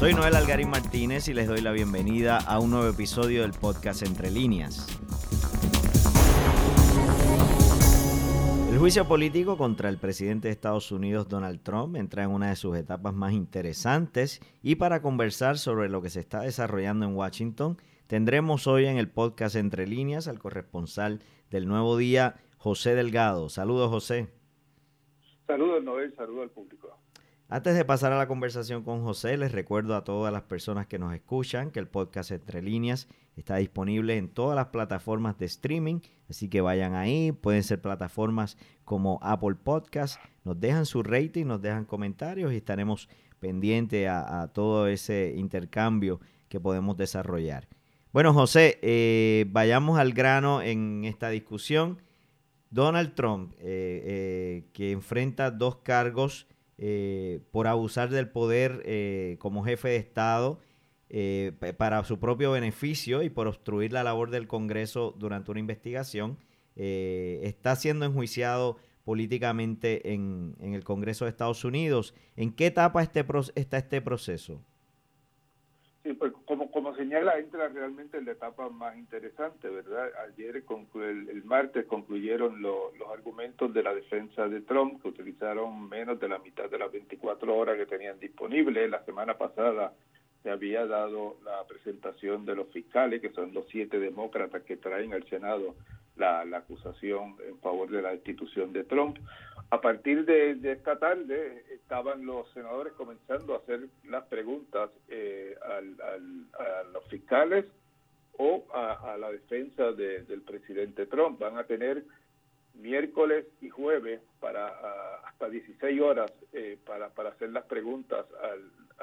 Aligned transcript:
Soy 0.00 0.14
Noel 0.14 0.34
Algarín 0.34 0.70
Martínez 0.70 1.28
y 1.28 1.34
les 1.34 1.46
doy 1.46 1.60
la 1.60 1.72
bienvenida 1.72 2.38
a 2.38 2.58
un 2.58 2.70
nuevo 2.70 2.88
episodio 2.88 3.42
del 3.42 3.52
podcast 3.52 4.02
Entre 4.02 4.30
Líneas. 4.30 4.86
El 8.70 8.78
juicio 8.78 9.06
político 9.06 9.58
contra 9.58 9.90
el 9.90 9.98
presidente 9.98 10.48
de 10.48 10.52
Estados 10.52 10.90
Unidos, 10.90 11.28
Donald 11.28 11.62
Trump, 11.62 11.96
entra 11.96 12.24
en 12.24 12.30
una 12.30 12.48
de 12.48 12.56
sus 12.56 12.78
etapas 12.78 13.12
más 13.12 13.34
interesantes 13.34 14.40
y 14.62 14.76
para 14.76 15.02
conversar 15.02 15.58
sobre 15.58 15.90
lo 15.90 16.00
que 16.00 16.08
se 16.08 16.20
está 16.20 16.40
desarrollando 16.40 17.04
en 17.04 17.14
Washington, 17.14 17.76
tendremos 18.06 18.66
hoy 18.66 18.86
en 18.86 18.96
el 18.96 19.10
podcast 19.10 19.54
Entre 19.54 19.86
Líneas 19.86 20.28
al 20.28 20.38
corresponsal 20.38 21.20
del 21.50 21.68
Nuevo 21.68 21.98
Día, 21.98 22.36
José 22.56 22.94
Delgado. 22.94 23.50
Saludos, 23.50 23.90
José. 23.90 24.28
Saludos, 25.46 25.84
Noel, 25.84 26.14
saludos 26.16 26.44
al 26.44 26.50
público. 26.52 26.96
Antes 27.52 27.74
de 27.74 27.84
pasar 27.84 28.12
a 28.12 28.16
la 28.16 28.28
conversación 28.28 28.84
con 28.84 29.02
José, 29.02 29.36
les 29.36 29.50
recuerdo 29.50 29.96
a 29.96 30.04
todas 30.04 30.32
las 30.32 30.42
personas 30.42 30.86
que 30.86 31.00
nos 31.00 31.12
escuchan 31.12 31.72
que 31.72 31.80
el 31.80 31.88
podcast 31.88 32.30
Entre 32.30 32.62
Líneas 32.62 33.08
está 33.34 33.56
disponible 33.56 34.16
en 34.16 34.28
todas 34.28 34.54
las 34.54 34.66
plataformas 34.66 35.36
de 35.36 35.46
streaming, 35.46 35.98
así 36.28 36.48
que 36.48 36.60
vayan 36.60 36.94
ahí, 36.94 37.32
pueden 37.32 37.64
ser 37.64 37.82
plataformas 37.82 38.56
como 38.84 39.18
Apple 39.20 39.56
Podcast, 39.56 40.20
nos 40.44 40.60
dejan 40.60 40.86
su 40.86 41.02
rating, 41.02 41.46
nos 41.46 41.60
dejan 41.60 41.86
comentarios 41.86 42.52
y 42.52 42.56
estaremos 42.56 43.08
pendientes 43.40 44.08
a, 44.08 44.48
todo 44.54 44.86
ese 44.86 45.34
intercambio 45.36 46.20
que 46.48 46.60
podemos 46.60 46.96
desarrollar. 46.96 47.66
Bueno, 48.12 48.32
José, 48.32 48.78
eh, 48.80 49.46
vayamos 49.48 49.98
al 49.98 50.12
grano 50.12 50.62
en 50.62 51.04
esta 51.04 51.30
discusión. 51.30 52.00
Donald 52.70 53.14
Trump, 53.16 53.54
eh, 53.54 53.58
eh, 53.64 54.70
que 54.72 54.92
enfrenta 54.92 55.50
dos 55.50 55.78
cargos 55.78 56.46
eh, 56.82 57.40
por 57.50 57.66
abusar 57.66 58.08
del 58.08 58.30
poder 58.30 58.80
eh, 58.86 59.36
como 59.38 59.62
jefe 59.62 59.88
de 59.88 59.96
Estado 59.96 60.58
eh, 61.10 61.52
para 61.76 62.02
su 62.04 62.18
propio 62.18 62.52
beneficio 62.52 63.22
y 63.22 63.28
por 63.28 63.48
obstruir 63.48 63.92
la 63.92 64.02
labor 64.02 64.30
del 64.30 64.48
Congreso 64.48 65.14
durante 65.18 65.50
una 65.50 65.60
investigación, 65.60 66.38
está 66.76 67.76
siendo 67.76 68.06
enjuiciado 68.06 68.78
políticamente 69.04 70.14
en, 70.14 70.56
el 70.60 70.82
Congreso 70.82 71.26
de 71.26 71.32
Estados 71.32 71.66
Unidos. 71.66 72.14
¿En 72.34 72.50
qué 72.50 72.68
etapa 72.68 73.02
este 73.02 73.26
está 73.56 73.76
este 73.76 74.00
proceso? 74.00 74.64
Sí, 76.02 76.14
pues 76.14 76.29
señala, 76.96 77.38
entra 77.38 77.68
realmente 77.68 78.18
en 78.18 78.26
la 78.26 78.32
etapa 78.32 78.68
más 78.68 78.96
interesante, 78.96 79.68
¿verdad? 79.68 80.10
Ayer, 80.28 80.56
el, 80.56 81.28
el 81.28 81.44
martes, 81.44 81.86
concluyeron 81.86 82.62
los 82.62 82.92
argumentos 83.12 83.72
de 83.72 83.82
la 83.82 83.94
defensa 83.94 84.48
de 84.48 84.60
Trump, 84.60 85.02
que 85.02 85.08
utilizaron 85.08 85.88
menos 85.88 86.18
de 86.20 86.28
la 86.28 86.38
mitad 86.38 86.70
de 86.70 86.78
las 86.78 86.92
24 86.92 87.56
horas 87.56 87.76
que 87.76 87.86
tenían 87.86 88.18
disponibles. 88.18 88.90
La 88.90 89.04
semana 89.04 89.36
pasada 89.36 89.92
se 90.42 90.50
había 90.50 90.86
dado 90.86 91.36
la 91.44 91.64
presentación 91.66 92.46
de 92.46 92.56
los 92.56 92.68
fiscales, 92.68 93.20
que 93.20 93.30
son 93.30 93.52
los 93.52 93.66
siete 93.68 93.98
demócratas 93.98 94.62
que 94.62 94.76
traen 94.76 95.12
al 95.12 95.28
Senado 95.28 95.74
la, 96.20 96.44
la 96.44 96.58
acusación 96.58 97.36
en 97.48 97.58
favor 97.58 97.90
de 97.90 98.02
la 98.02 98.14
institución 98.14 98.72
de 98.72 98.84
Trump. 98.84 99.18
A 99.70 99.80
partir 99.80 100.24
de, 100.24 100.58
esta 100.70 100.98
tarde 100.98 101.64
estaban 101.72 102.26
los 102.26 102.48
senadores 102.52 102.92
comenzando 102.94 103.54
a 103.54 103.58
hacer 103.58 103.86
las 104.08 104.24
preguntas 104.24 104.90
eh, 105.08 105.56
a 105.62 105.80
los 106.92 107.04
fiscales 107.08 107.64
o 108.36 108.64
a, 108.72 109.16
la 109.18 109.30
defensa 109.30 109.92
del 109.92 110.42
presidente 110.42 111.06
Trump. 111.06 111.38
Van 111.38 111.56
a 111.58 111.64
tener 111.64 112.04
miércoles 112.74 113.46
y 113.60 113.68
jueves 113.68 114.20
para 114.40 114.68
hasta 115.24 115.48
16 115.48 116.00
horas 116.00 116.32
eh, 116.52 116.78
para, 116.86 117.10
para 117.10 117.30
hacer 117.30 117.50
las 117.50 117.64
preguntas 117.64 118.26
a, 118.42 119.00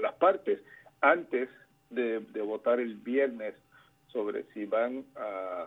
las 0.00 0.14
partes 0.14 0.60
antes 1.00 1.48
de, 1.90 2.20
votar 2.42 2.80
el 2.80 2.94
viernes 2.94 3.54
sobre 4.12 4.44
si 4.52 4.64
van 4.66 5.04
a, 5.16 5.66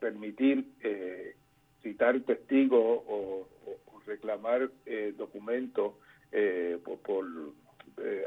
permitir 0.00 0.64
eh, 0.82 1.36
citar 1.82 2.18
testigos 2.20 3.02
o, 3.06 3.46
reclamar 4.06 4.68
eh, 4.86 5.14
documentos 5.16 5.92
eh, 6.32 6.78
por, 6.84 6.98
por, 6.98 7.24
eh, 7.98 8.24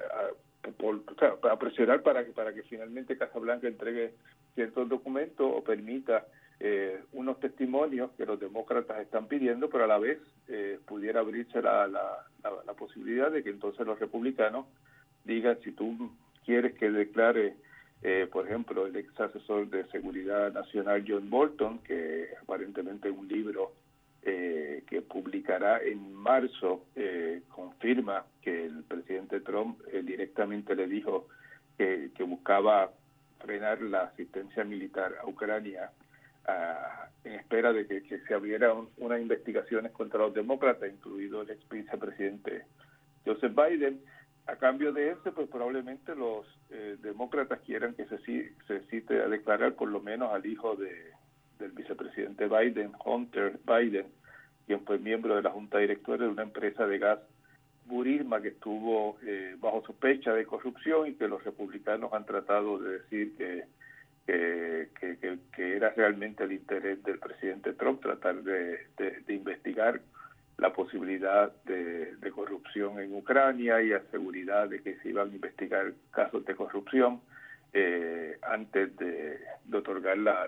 para 1.41 1.57
presionar 1.57 2.01
para 2.03 2.23
que 2.23 2.31
para 2.31 2.53
que 2.53 2.63
finalmente 2.63 3.17
Casablanca 3.17 3.67
entregue 3.67 4.13
ciertos 4.55 4.87
documentos 4.87 5.51
o 5.53 5.61
permita 5.61 6.25
eh, 6.59 7.01
unos 7.11 7.39
testimonios 7.41 8.11
que 8.11 8.25
los 8.25 8.39
demócratas 8.39 9.01
están 9.01 9.27
pidiendo, 9.27 9.69
pero 9.69 9.83
a 9.83 9.87
la 9.87 9.97
vez 9.97 10.19
pudiera 10.85 11.21
abrirse 11.21 11.61
la, 11.61 11.87
la, 11.87 12.25
la, 12.43 12.73
posibilidad 12.73 13.31
de 13.31 13.43
que 13.43 13.49
entonces 13.49 13.85
los 13.85 13.99
republicanos 13.99 14.67
digan 15.23 15.57
si 15.63 15.71
tú 15.71 16.11
quieres 16.45 16.73
que 16.75 16.91
declare 16.91 17.55
eh, 18.05 18.27
por 18.29 18.45
ejemplo, 18.45 18.85
el 18.85 18.97
ex 18.97 19.17
asesor 19.17 19.69
de 19.69 19.85
seguridad 19.85 20.51
nacional 20.51 21.05
John 21.07 21.29
Bolton, 21.29 21.79
que 21.79 22.27
aparentemente 22.41 23.09
un 23.09 23.29
libro 23.29 23.71
eh, 24.21 24.83
que 24.89 25.01
publicará 25.01 25.81
en 25.81 26.13
marzo 26.13 26.83
eh, 26.97 27.43
confirma 27.47 28.25
que 28.41 28.65
el 28.65 28.83
presidente 28.83 29.39
Trump 29.39 29.81
directamente 29.85 30.75
le 30.75 30.87
dijo 30.87 31.29
que, 31.77 32.11
buscaba 32.25 32.91
frenar 33.39 33.81
la 33.81 34.03
asistencia 34.03 34.65
militar 34.65 35.15
a 35.21 35.27
Ucrania 35.27 35.91
ah, 36.45 37.07
en 37.23 37.33
espera 37.33 37.71
de 37.71 37.85
que, 37.87 38.19
se 38.19 38.33
abrieran 38.33 38.89
unas 38.97 39.21
investigaciones 39.21 39.93
contra 39.93 40.19
los 40.19 40.33
demócratas, 40.33 40.89
incluido 40.89 41.41
el 41.41 41.51
ex 41.51 41.69
vicepresidente 41.69 42.65
Joseph 43.25 43.53
Biden 43.55 44.01
a 44.47 44.55
cambio 44.57 44.91
de 44.91 45.11
eso, 45.11 45.33
pues 45.33 45.47
probablemente 45.49 46.15
los 46.15 46.45
eh, 46.69 46.97
demócratas 47.01 47.59
quieran 47.61 47.93
que 47.95 48.05
se, 48.05 48.17
se 48.67 48.79
cite 48.89 49.21
a 49.21 49.27
declarar 49.27 49.73
por 49.73 49.89
lo 49.89 50.01
menos 50.01 50.33
al 50.33 50.45
hijo 50.45 50.75
de, 50.75 51.11
del 51.59 51.71
vicepresidente 51.71 52.47
Biden, 52.47 52.91
Hunter 53.05 53.59
Biden, 53.65 54.07
quien 54.65 54.81
fue 54.85 54.99
miembro 54.99 55.35
de 55.35 55.43
la 55.43 55.51
junta 55.51 55.77
directora 55.77 56.25
de 56.25 56.31
una 56.31 56.43
empresa 56.43 56.85
de 56.85 56.99
gas 56.99 57.19
Burisma 57.85 58.41
que 58.41 58.49
estuvo 58.49 59.17
eh, 59.23 59.55
bajo 59.59 59.83
sospecha 59.85 60.33
de 60.33 60.45
corrupción 60.45 61.07
y 61.07 61.15
que 61.15 61.27
los 61.27 61.43
republicanos 61.43 62.13
han 62.13 62.25
tratado 62.25 62.79
de 62.79 62.99
decir 62.99 63.35
que, 63.35 63.65
que, 64.25 65.39
que, 65.53 65.75
era 65.75 65.89
realmente 65.89 66.45
el 66.45 66.53
interés 66.53 67.03
del 67.03 67.19
presidente 67.19 67.73
Trump 67.73 68.01
tratar 68.01 68.41
de, 68.41 68.87
de 68.97 69.33
investigar 69.33 69.99
la 70.63 70.71
posibilidad 70.71 71.51
de, 71.65 72.31
corrupción 72.33 72.97
en 72.99 73.13
Ucrania 73.13 73.81
y 73.81 73.89
la 73.89 74.01
seguridad 74.11 74.69
de 74.69 74.81
que 74.81 74.97
se 74.99 75.09
iban 75.09 75.29
a 75.29 75.35
investigar 75.35 75.93
casos 76.09 76.45
de 76.45 76.55
corrupción 76.55 77.21
eh, 77.73 78.37
antes 78.41 78.95
de, 78.95 79.39
otorgar 79.73 80.17
la, 80.17 80.47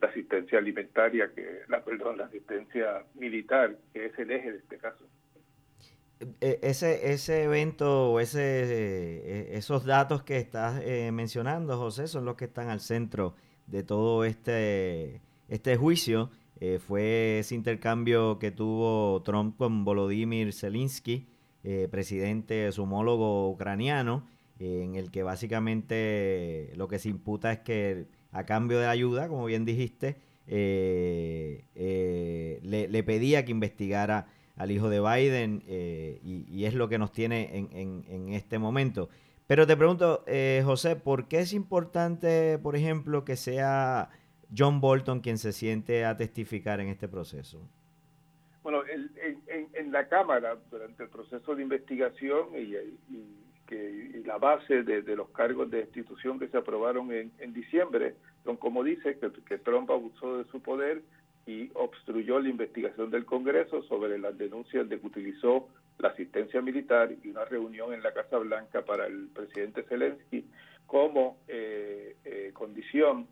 asistencia 0.00 0.58
alimentaria, 0.58 1.30
que 1.32 1.60
la 1.68 1.80
perdón, 1.84 2.18
la 2.18 2.24
asistencia 2.24 3.04
militar, 3.14 3.76
que 3.92 4.06
es 4.06 4.18
el 4.18 4.32
eje 4.32 4.50
de 4.50 4.58
este 4.58 4.78
caso. 4.78 5.04
E, 6.40 6.58
ese, 6.60 7.12
ese 7.12 7.44
evento 7.44 8.18
ese, 8.18 8.42
e, 8.42 9.56
esos 9.56 9.86
datos 9.86 10.24
que 10.24 10.38
estás 10.38 10.82
eh, 10.82 11.12
mencionando, 11.12 11.78
José, 11.78 12.08
son 12.08 12.24
los 12.24 12.34
que 12.34 12.46
están 12.46 12.68
al 12.68 12.80
centro 12.80 13.36
de 13.68 13.84
todo 13.84 14.24
este, 14.24 15.20
este 15.48 15.76
juicio 15.76 16.30
eh, 16.64 16.78
fue 16.78 17.40
ese 17.40 17.56
intercambio 17.56 18.38
que 18.38 18.52
tuvo 18.52 19.20
Trump 19.24 19.56
con 19.56 19.84
Volodymyr 19.84 20.52
Zelensky, 20.52 21.26
eh, 21.64 21.88
presidente, 21.90 22.70
su 22.70 22.84
homólogo 22.84 23.50
ucraniano, 23.50 24.28
eh, 24.60 24.82
en 24.84 24.94
el 24.94 25.10
que 25.10 25.24
básicamente 25.24 26.70
lo 26.76 26.86
que 26.86 27.00
se 27.00 27.08
imputa 27.08 27.50
es 27.50 27.58
que 27.58 28.06
a 28.30 28.46
cambio 28.46 28.78
de 28.78 28.86
ayuda, 28.86 29.26
como 29.26 29.44
bien 29.46 29.64
dijiste, 29.64 30.18
le, 30.46 31.64
pedía 33.04 33.44
que 33.44 33.50
investigara 33.50 34.28
al 34.54 34.70
hijo 34.70 34.88
de 34.88 35.00
Biden 35.00 35.64
y, 36.22 36.64
es 36.64 36.74
lo 36.74 36.88
que 36.88 36.98
nos 36.98 37.10
tiene 37.10 37.56
en, 37.72 38.04
en 38.06 38.28
este 38.34 38.60
momento. 38.60 39.08
Pero 39.48 39.66
te 39.66 39.76
pregunto, 39.76 40.24
José, 40.64 40.94
¿por 40.94 41.26
qué 41.26 41.40
es 41.40 41.52
importante, 41.54 42.60
por 42.60 42.76
ejemplo, 42.76 43.24
que 43.24 43.34
sea 43.34 44.10
John 44.56 44.80
Bolton 44.80 45.20
quien 45.20 45.38
se 45.38 45.52
siente 45.52 46.04
a 46.04 46.16
testificar 46.16 46.80
en 46.80 46.88
este 46.88 47.08
proceso? 47.08 47.68
Bueno, 48.62 48.82
en, 48.86 49.92
la 49.92 50.08
Cámara, 50.08 50.56
durante 50.70 51.02
el 51.02 51.08
proceso 51.10 51.54
de 51.54 51.62
investigación 51.62 52.48
y, 52.56 52.74
que, 53.66 54.22
la 54.24 54.38
base 54.38 54.82
de, 54.82 55.02
los 55.16 55.30
cargos 55.30 55.70
de 55.70 55.78
destitución 55.78 56.38
que 56.38 56.48
se 56.48 56.58
aprobaron 56.58 57.12
en, 57.12 57.52
diciembre, 57.52 58.14
son 58.44 58.56
como 58.56 58.84
dice 58.84 59.18
que, 59.18 59.30
que 59.44 59.58
Trump 59.58 59.90
abusó 59.90 60.38
de 60.38 60.44
su 60.44 60.60
poder 60.60 61.02
y 61.46 61.70
obstruyó 61.74 62.38
la 62.38 62.48
investigación 62.48 63.10
del 63.10 63.24
Congreso 63.24 63.82
sobre 63.84 64.18
las 64.18 64.38
denuncias 64.38 64.88
de 64.88 65.00
que 65.00 65.06
utilizó 65.06 65.68
la 65.98 66.08
asistencia 66.08 66.60
militar 66.60 67.10
y 67.22 67.28
una 67.28 67.44
reunión 67.44 67.92
en 67.92 68.02
la 68.02 68.12
Casa 68.12 68.38
Blanca 68.38 68.84
para 68.84 69.06
el 69.06 69.28
presidente 69.28 69.82
Zelensky 69.84 70.46
como 70.86 71.38
eh, 71.48 72.16
eh, 72.24 72.50
condición 72.52 73.26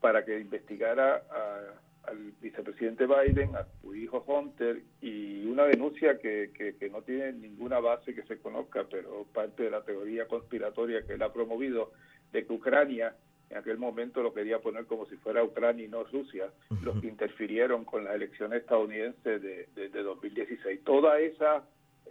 para 0.00 0.24
que 0.24 0.40
investigara 0.40 1.22
a, 1.30 2.10
al 2.10 2.32
vicepresidente 2.40 3.06
Biden, 3.06 3.56
a 3.56 3.66
su 3.80 3.94
hijo 3.94 4.24
Hunter, 4.26 4.82
y 5.00 5.44
una 5.46 5.64
denuncia 5.64 6.18
que, 6.18 6.50
que, 6.54 6.90
no 6.90 7.02
tiene 7.02 7.32
ninguna 7.32 7.80
base 7.80 8.14
que 8.14 8.22
se 8.22 8.38
conozca, 8.38 8.84
pero 8.90 9.26
parte 9.32 9.64
de 9.64 9.70
la 9.70 9.82
teoría 9.82 10.26
conspiratoria 10.26 11.02
que 11.06 11.14
él 11.14 11.22
ha 11.22 11.32
promovido, 11.32 11.92
de 12.32 12.46
que 12.46 12.52
Ucrania 12.52 13.14
en 13.48 13.58
aquel 13.58 13.78
momento 13.78 14.22
lo 14.22 14.34
quería 14.34 14.58
poner 14.58 14.86
como 14.86 15.06
si 15.06 15.16
fuera 15.16 15.44
Ucrania 15.44 15.84
y 15.84 15.88
no 15.88 16.02
Rusia, 16.02 16.50
los 16.82 17.00
que 17.00 17.06
interfirieron 17.06 17.84
con 17.84 18.04
las 18.04 18.16
elecciones 18.16 18.62
estadounidenses 18.62 19.40
de, 19.40 19.68
de, 19.74 19.88
de 19.88 20.02
2016. 20.02 20.82
Toda 20.82 21.20
esa 21.20 21.64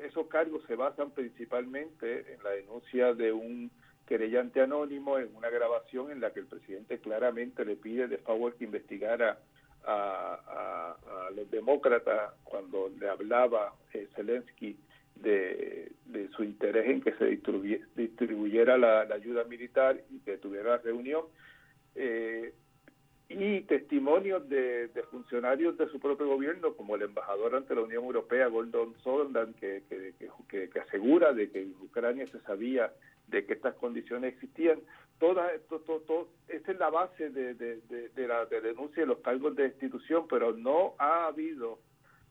esos 0.03 0.27
cargos 0.27 0.63
se 0.67 0.75
basan 0.75 1.11
principalmente 1.11 2.33
en 2.33 2.43
la 2.43 2.51
denuncia 2.51 3.13
de 3.13 3.31
un 3.31 3.71
querellante 4.05 4.61
anónimo 4.61 5.17
en 5.17 5.35
una 5.35 5.49
grabación 5.49 6.11
en 6.11 6.21
la 6.21 6.31
que 6.31 6.41
el 6.41 6.47
presidente 6.47 6.99
claramente 6.99 7.65
le 7.65 7.75
pide 7.75 8.07
de 8.07 8.17
favor 8.19 8.55
que 8.55 8.65
investigara 8.65 9.39
a, 9.87 10.95
los 11.35 11.49
demócratas 11.51 12.33
cuando 12.43 12.89
le 12.99 13.09
hablaba 13.09 13.73
eh, 13.93 14.07
Zelensky 14.15 14.77
de, 15.15 15.91
su 16.35 16.43
interés 16.43 16.87
en 16.87 17.01
que 17.01 17.13
se 17.13 17.39
distribuyera 17.95 18.77
la, 18.77 19.01
ayuda 19.01 19.43
militar 19.45 20.01
y 20.09 20.19
que 20.19 20.37
tuviera 20.37 20.77
reunión. 20.77 21.25
Eh, 21.95 22.53
y 23.27 23.61
testimonios 23.61 24.47
de, 24.49 24.89
funcionarios 25.09 25.77
de 25.77 25.87
su 25.89 25.99
propio 25.99 26.27
gobierno, 26.27 26.75
como 26.75 26.95
el 26.95 27.03
embajador 27.03 27.55
ante 27.55 27.73
la 27.73 27.81
Unión 27.81 28.03
Europea, 28.03 28.47
Gordon 28.47 28.93
Sondland, 29.03 29.55
que, 29.55 29.83
que, 29.89 30.69
que, 30.69 30.79
asegura 30.79 31.33
de 31.33 31.49
que 31.49 31.63
en 31.63 31.75
Ucrania 31.81 32.27
se 32.27 32.39
sabía 32.41 32.91
de 33.27 33.45
que 33.45 33.53
estas 33.53 33.75
condiciones 33.75 34.33
existían. 34.33 34.79
Toda, 35.19 35.53
esto 35.53 35.79
todo, 35.79 36.27
esta 36.47 36.71
es 36.71 36.77
la 36.77 36.89
base 36.89 37.29
de, 37.29 37.53
de, 37.53 38.27
la 38.27 38.45
denuncia 38.45 39.03
de 39.03 39.07
los 39.07 39.19
cargos 39.19 39.55
de 39.55 39.63
destitución, 39.63 40.27
pero 40.27 40.51
no 40.53 40.93
ha 40.97 41.27
habido 41.27 41.79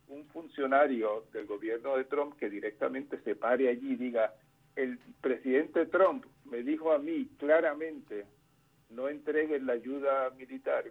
un 0.09 0.27
funcionario 0.27 1.25
del 1.33 1.47
gobierno 1.47 1.97
de 1.97 2.05
Trump 2.05 2.37
que 2.37 2.51
directamente 2.51 3.19
se 3.23 3.37
pare 3.37 3.71
allí 3.71 3.93
y 3.93 3.97
diga, 3.97 4.35
el 4.77 4.99
presidente 5.21 5.87
Trump 5.87 6.27
me 6.45 6.63
dijo 6.63 6.93
a 6.93 6.99
mí 6.99 7.29
claramente 7.39 8.27
no 8.91 9.09
entreguen 9.09 9.67
la 9.67 9.73
ayuda 9.73 10.31
militar, 10.37 10.85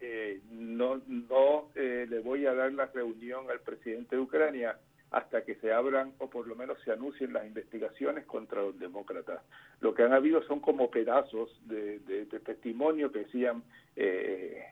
eh, 0.00 0.40
no, 0.50 1.00
no 1.06 1.68
eh, 1.74 2.06
le 2.08 2.20
voy 2.20 2.46
a 2.46 2.54
dar 2.54 2.72
la 2.72 2.86
reunión 2.86 3.50
al 3.50 3.60
presidente 3.60 4.16
de 4.16 4.22
Ucrania 4.22 4.78
hasta 5.12 5.44
que 5.44 5.54
se 5.56 5.72
abran 5.72 6.12
o 6.18 6.28
por 6.28 6.46
lo 6.46 6.56
menos 6.56 6.78
se 6.84 6.90
anuncien 6.90 7.32
las 7.32 7.46
investigaciones 7.46 8.24
contra 8.24 8.62
los 8.62 8.78
demócratas. 8.78 9.42
Lo 9.80 9.94
que 9.94 10.02
han 10.02 10.14
habido 10.14 10.42
son 10.44 10.60
como 10.60 10.90
pedazos 10.90 11.50
de, 11.66 11.98
de, 12.00 12.24
testimonio 12.40 13.12
que 13.12 13.20
decían, 13.20 13.62
eh, 13.94 14.64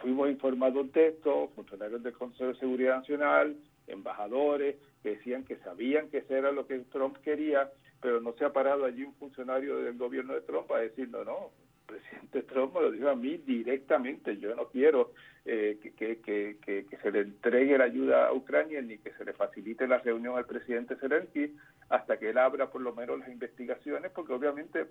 fuimos 0.00 0.28
informados 0.28 0.92
de 0.92 1.08
esto, 1.08 1.50
funcionarios 1.56 2.02
del 2.02 2.12
Consejo 2.12 2.52
de 2.52 2.58
Seguridad 2.58 2.98
Nacional, 2.98 3.56
embajadores, 3.86 4.76
que 5.02 5.10
decían 5.16 5.44
que 5.44 5.56
sabían 5.56 6.10
que 6.10 6.18
eso 6.18 6.36
era 6.36 6.52
lo 6.52 6.66
que 6.66 6.78
Trump 6.90 7.16
quería, 7.18 7.70
pero 8.02 8.20
no 8.20 8.34
se 8.34 8.44
ha 8.44 8.52
parado 8.52 8.84
allí 8.84 9.04
un 9.04 9.14
funcionario 9.14 9.78
del 9.78 9.96
gobierno 9.96 10.34
de 10.34 10.42
Trump 10.42 10.70
a 10.70 10.80
decir, 10.80 11.08
no, 11.08 11.24
no, 11.24 11.50
presidente 11.98 12.42
Trump 12.42 12.74
me 12.74 12.82
lo 12.82 12.90
dijo 12.90 13.08
a 13.08 13.16
mí 13.16 13.38
directamente, 13.38 14.36
yo 14.38 14.54
no 14.54 14.68
quiero 14.68 15.12
eh, 15.44 15.78
que, 15.96 16.98
se 17.02 17.10
le 17.10 17.20
entregue 17.20 17.78
la 17.78 17.84
ayuda 17.84 18.26
a 18.28 18.32
Ucrania 18.32 18.82
ni 18.82 18.98
que 18.98 19.12
se 19.12 19.24
le 19.24 19.32
facilite 19.32 19.86
la 19.86 19.98
reunión 19.98 20.36
al 20.36 20.46
presidente 20.46 20.96
Zelensky 20.96 21.56
hasta 21.88 22.18
que 22.18 22.30
él 22.30 22.38
abra 22.38 22.70
por 22.70 22.82
lo 22.82 22.94
menos 22.94 23.18
las 23.18 23.28
investigaciones, 23.28 24.10
porque 24.12 24.34
obviamente 24.34 24.82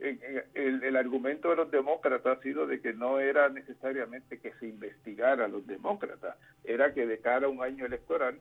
eh, 0.00 0.18
eh, 0.20 0.44
el, 0.54 0.82
el, 0.82 0.96
argumento 0.96 1.50
de 1.50 1.56
los 1.56 1.70
demócratas 1.70 2.38
ha 2.38 2.42
sido 2.42 2.66
de 2.66 2.80
que 2.80 2.92
no 2.92 3.20
era 3.20 3.48
necesariamente 3.50 4.40
que 4.40 4.52
se 4.54 4.66
investigara 4.66 5.44
a 5.44 5.48
los 5.48 5.66
demócratas, 5.66 6.36
era 6.64 6.92
que 6.92 7.06
de 7.06 7.18
cara 7.18 7.46
a 7.46 7.50
un 7.50 7.62
año 7.62 7.86
electoral 7.86 8.38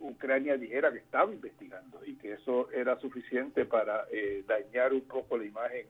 Ucrania 0.00 0.58
dijera 0.58 0.92
que 0.92 0.98
estaba 0.98 1.32
investigando 1.32 2.04
y 2.04 2.14
que 2.16 2.34
eso 2.34 2.70
era 2.72 3.00
suficiente 3.00 3.64
para 3.64 4.06
dañar 4.46 4.92
un 4.92 5.00
poco 5.00 5.38
la 5.38 5.46
imagen 5.46 5.86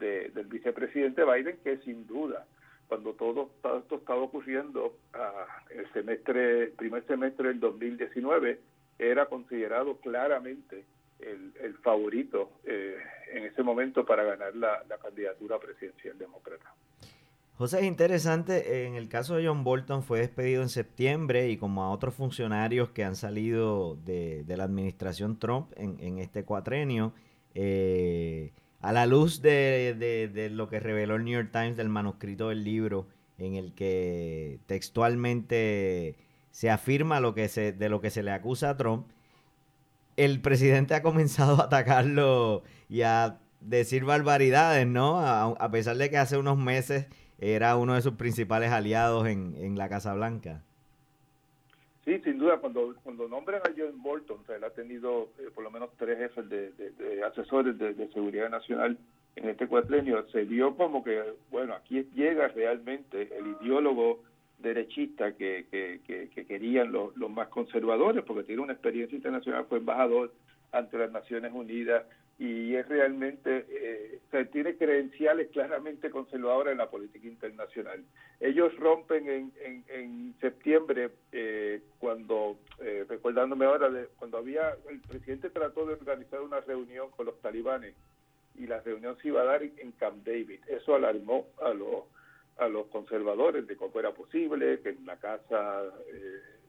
del 0.00 0.46
vicepresidente 0.46 1.24
Biden, 1.24 1.58
que 1.62 1.78
sin 1.78 2.06
duda, 2.06 2.46
cuando 2.88 3.12
todo, 3.12 3.50
esto 3.78 3.96
estaba 3.96 4.22
ocurriendo, 4.22 4.96
ah, 5.14 5.46
el 5.70 5.90
semestre, 5.92 6.68
primer 6.76 7.06
semestre 7.06 7.48
del 7.48 7.60
2019, 7.60 8.58
era 8.98 9.26
considerado 9.26 9.96
claramente 9.98 10.84
el, 11.20 11.52
el 11.62 11.74
favorito 11.78 12.50
eh, 12.64 12.96
en 13.32 13.44
ese 13.44 13.62
momento 13.62 14.04
para 14.04 14.24
ganar 14.24 14.54
la, 14.56 14.82
candidatura 15.02 15.58
presidencial 15.58 16.18
demócrata. 16.18 16.74
José, 17.56 17.80
es 17.80 17.84
interesante, 17.84 18.86
en 18.86 18.94
el 18.94 19.08
caso 19.08 19.36
de 19.36 19.46
John 19.46 19.64
Bolton 19.64 20.02
fue 20.02 20.20
despedido 20.20 20.62
en 20.62 20.70
septiembre 20.70 21.50
y 21.50 21.58
como 21.58 21.84
a 21.84 21.90
otros 21.90 22.14
funcionarios 22.14 22.90
que 22.90 23.04
han 23.04 23.16
salido 23.16 23.96
de, 23.96 24.44
de 24.44 24.56
la 24.56 24.64
administración 24.64 25.38
Trump 25.38 25.70
en, 25.76 25.98
en 26.00 26.18
este 26.18 26.44
cuatrenio, 26.44 27.12
eh, 27.54 28.52
a 28.80 28.92
la 28.92 29.06
luz 29.06 29.42
de, 29.42 30.50
lo 30.52 30.68
que 30.68 30.80
reveló 30.80 31.16
el 31.16 31.24
New 31.24 31.34
York 31.34 31.50
Times 31.52 31.76
del 31.76 31.88
manuscrito 31.88 32.48
del 32.48 32.64
libro, 32.64 33.08
en 33.38 33.54
el 33.54 33.72
que 33.74 34.60
textualmente 34.66 36.16
se 36.50 36.70
afirma 36.70 37.20
lo 37.20 37.34
que 37.34 37.48
se, 37.48 37.72
de 37.72 37.88
lo 37.88 38.00
que 38.00 38.10
se 38.10 38.22
le 38.22 38.32
acusa 38.32 38.70
a 38.70 38.76
Trump, 38.76 39.06
el 40.16 40.40
presidente 40.40 40.94
ha 40.94 41.02
comenzado 41.02 41.60
a 41.60 41.64
atacarlo 41.64 42.62
y 42.88 43.02
a 43.02 43.38
decir 43.60 44.04
barbaridades, 44.04 44.86
¿no? 44.86 45.20
A, 45.20 45.70
pesar 45.70 45.96
de 45.96 46.10
que 46.10 46.18
hace 46.18 46.36
unos 46.36 46.58
meses 46.58 47.06
era 47.38 47.76
uno 47.76 47.94
de 47.94 48.02
sus 48.02 48.14
principales 48.14 48.70
aliados 48.70 49.26
en, 49.26 49.54
en 49.58 49.76
la 49.78 49.88
Casa 49.88 50.14
Blanca. 50.14 50.62
Sí, 52.10 52.20
sin 52.24 52.38
duda, 52.38 52.56
cuando, 52.56 52.96
cuando 53.04 53.28
nombran 53.28 53.60
a 53.60 53.70
John 53.76 54.02
Bolton, 54.02 54.40
o 54.42 54.44
sea, 54.44 54.56
él 54.56 54.64
ha 54.64 54.70
tenido 54.70 55.28
eh, 55.38 55.48
por 55.54 55.62
lo 55.62 55.70
menos 55.70 55.90
tres 55.96 56.18
jefes 56.18 56.48
de, 56.48 57.22
asesores 57.24 57.78
de, 57.78 58.08
seguridad 58.08 58.50
nacional 58.50 58.98
en 59.36 59.48
este 59.48 59.68
cuatrenio, 59.68 60.26
se 60.32 60.42
vio 60.42 60.74
como 60.74 61.04
que, 61.04 61.22
bueno, 61.52 61.72
aquí 61.72 62.04
llega 62.16 62.48
realmente 62.48 63.30
el 63.38 63.54
ideólogo 63.62 64.24
derechista 64.58 65.36
que, 65.36 65.66
que, 65.70 66.00
que, 66.04 66.46
querían 66.46 66.90
los, 66.90 67.16
los 67.16 67.30
más 67.30 67.46
conservadores, 67.46 68.24
porque 68.24 68.42
tiene 68.42 68.62
una 68.62 68.72
experiencia 68.72 69.14
internacional, 69.14 69.66
fue 69.68 69.78
embajador 69.78 70.32
ante 70.72 70.98
las 70.98 71.12
Naciones 71.12 71.52
Unidas, 71.54 72.02
y 72.40 72.74
es 72.74 72.88
realmente, 72.88 73.66
eh, 73.68 74.46
tiene 74.50 74.74
credenciales 74.74 75.50
claramente 75.50 76.08
conservadoras 76.08 76.72
en 76.72 76.78
la 76.78 76.88
política 76.88 77.28
internacional. 77.28 78.02
Ellos 78.40 78.74
rompen 78.78 79.28
en, 79.28 79.52
en, 79.62 79.84
en 79.90 80.34
septiembre, 80.40 81.10
eh, 81.32 81.82
cuando, 81.98 82.56
eh, 82.78 83.04
recordándome 83.06 83.66
ahora, 83.66 83.90
de, 83.90 84.06
cuando 84.16 84.38
había, 84.38 84.74
el 84.88 85.00
presidente 85.00 85.50
trató 85.50 85.84
de 85.84 85.92
organizar 85.92 86.40
una 86.40 86.60
reunión 86.60 87.10
con 87.10 87.26
los 87.26 87.38
talibanes 87.42 87.94
y 88.54 88.66
la 88.66 88.80
reunión 88.80 89.18
se 89.20 89.28
iba 89.28 89.42
a 89.42 89.44
dar 89.44 89.62
en 89.62 89.92
Camp 89.98 90.24
David. 90.24 90.60
Eso 90.66 90.94
alarmó 90.94 91.48
a 91.62 91.74
los, 91.74 92.04
a 92.56 92.68
los 92.68 92.86
conservadores 92.86 93.66
de 93.66 93.76
cómo 93.76 94.00
era 94.00 94.12
posible 94.12 94.80
que 94.80 94.88
en 94.88 95.04
la 95.04 95.18
casa 95.18 95.82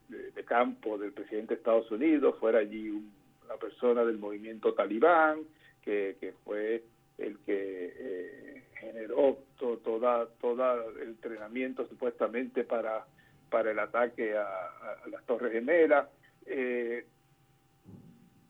de, 0.09 0.31
de, 0.31 0.43
campo 0.43 0.97
del 0.97 1.13
presidente 1.13 1.53
de 1.53 1.59
Estados 1.59 1.89
Unidos 1.91 2.35
fuera 2.41 2.59
allí 2.59 2.89
una 2.89 3.55
persona 3.55 4.03
del 4.03 4.17
movimiento 4.17 4.73
talibán 4.73 5.45
que, 5.83 6.17
que 6.19 6.33
fue 6.43 6.83
el 7.17 7.37
que 7.39 7.93
eh, 7.97 8.63
generó 8.79 9.37
todo, 9.57 9.77
toda, 9.77 10.27
todo 10.39 10.91
el 10.91 11.09
entrenamiento 11.09 11.87
supuestamente 11.87 12.63
para, 12.63 13.05
para 13.49 13.71
el 13.71 13.79
ataque 13.79 14.35
a, 14.37 14.45
las 15.09 15.23
Torres 15.25 15.51
Gemelas. 15.51 16.07
Eh, 16.45 17.05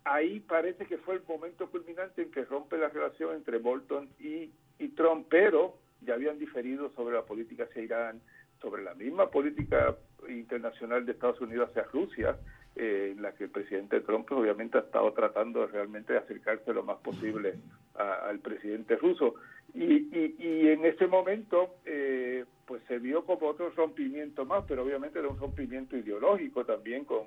ahí 0.04 0.40
parece 0.40 0.86
que 0.86 0.98
fue 0.98 1.16
el 1.16 1.24
momento 1.28 1.70
culminante 1.70 2.22
en 2.24 2.32
que 2.32 2.46
rompe 2.46 2.78
la 2.78 2.90
relación 2.90 3.36
entre 3.36 3.58
Bolton 3.58 4.10
y, 4.20 4.52
y 4.80 4.88
Trump, 4.90 5.28
pero 5.30 5.78
ya 6.02 6.14
habían 6.16 6.40
diferido 6.40 6.90
sobre 6.92 7.16
la 7.16 7.24
política 7.24 7.66
hacia 7.66 7.84
Irán, 7.84 8.22
sobre 8.62 8.84
la 8.84 8.94
misma 8.94 9.30
política 9.30 9.96
internacional 10.30 11.06
de 11.06 11.14
Estados 11.14 11.42
Unidos 11.42 11.70
hacia 11.70 11.84
Rusia, 11.84 12.38
eh, 12.74 13.12
en 13.12 13.22
la 13.22 13.34
que 13.34 13.44
el 13.44 13.50
presidente 13.50 14.00
Trump 14.00 14.26
pues, 14.30 14.40
obviamente 14.40 14.78
ha 14.78 14.82
estado 14.82 15.12
tratando 15.12 15.68
realmente 15.68 16.14
de 16.14 16.20
acercarse 16.20 16.74
lo 16.74 16.84
más 16.84 17.00
posible 17.00 17.56
al 17.96 18.40
presidente 18.40 18.96
ruso. 18.96 19.36
Y, 19.74 20.08
y, 20.40 20.70
en 20.70 20.86
ese 20.86 21.08
momento 21.08 21.76
eh, 21.86 22.46
pues 22.66 22.82
se 22.88 22.98
vio 23.00 23.26
como 23.26 23.48
otro 23.48 23.70
rompimiento 23.72 24.46
más, 24.46 24.64
pero 24.70 24.84
obviamente 24.84 25.20
era 25.20 25.28
un 25.28 25.38
rompimiento 25.38 25.98
ideológico 25.98 26.66
también 26.66 27.04
con, 27.04 27.26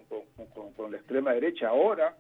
con, 0.75 0.91
la 0.91 0.97
extrema 0.97 1.35
derecha. 1.35 1.69
Ahora 1.69 2.17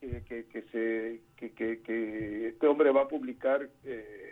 que, 0.00 0.46
que, 0.46 0.62
se, 0.70 1.20
que, 1.36 1.52
que, 1.52 2.48
este 2.48 2.66
hombre 2.68 2.92
va 2.92 3.02
a 3.02 3.08
publicar 3.08 3.68
eh, 3.84 4.30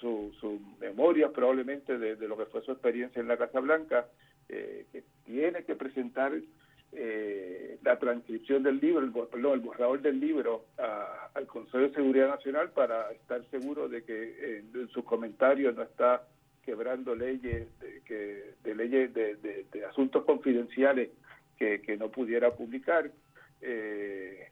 su, 0.00 0.32
su 0.40 0.60
memoria 0.80 1.32
probablemente 1.32 1.98
de, 1.98 2.14
de, 2.14 2.28
lo 2.28 2.36
que 2.36 2.46
fue 2.46 2.62
su 2.62 2.70
experiencia 2.70 3.18
en 3.18 3.26
la 3.26 3.36
Casa 3.36 3.58
Blanca, 3.58 4.06
que 4.46 5.02
tiene 5.24 5.64
que 5.64 5.74
presentar 5.74 6.32
eh, 6.92 7.78
la 7.82 7.98
transcripción 7.98 8.62
del 8.62 8.78
libro, 8.78 9.04
el, 9.04 9.12
perdón, 9.28 9.54
el 9.54 9.60
borrador 9.60 10.00
del 10.02 10.20
libro 10.20 10.66
al 11.34 11.46
Consejo 11.46 11.78
de 11.78 11.94
Seguridad 11.94 12.28
Nacional 12.28 12.70
para 12.70 13.10
estar 13.12 13.42
seguro 13.50 13.88
de 13.88 14.04
que 14.04 14.58
en 14.58 14.88
sus 14.88 15.04
comentarios 15.04 15.74
no 15.74 15.82
está 15.82 16.22
quebrando 16.62 17.14
leyes 17.14 17.66
de, 17.80 18.02
que, 18.02 18.54
de 18.62 18.74
leyes 18.74 19.12
de, 19.14 19.66
asuntos 19.88 20.24
confidenciales 20.24 21.10
que, 21.58 21.96
no 21.96 22.10
pudiera 22.10 22.50
publicar. 22.50 23.10
Eh, 23.60 24.48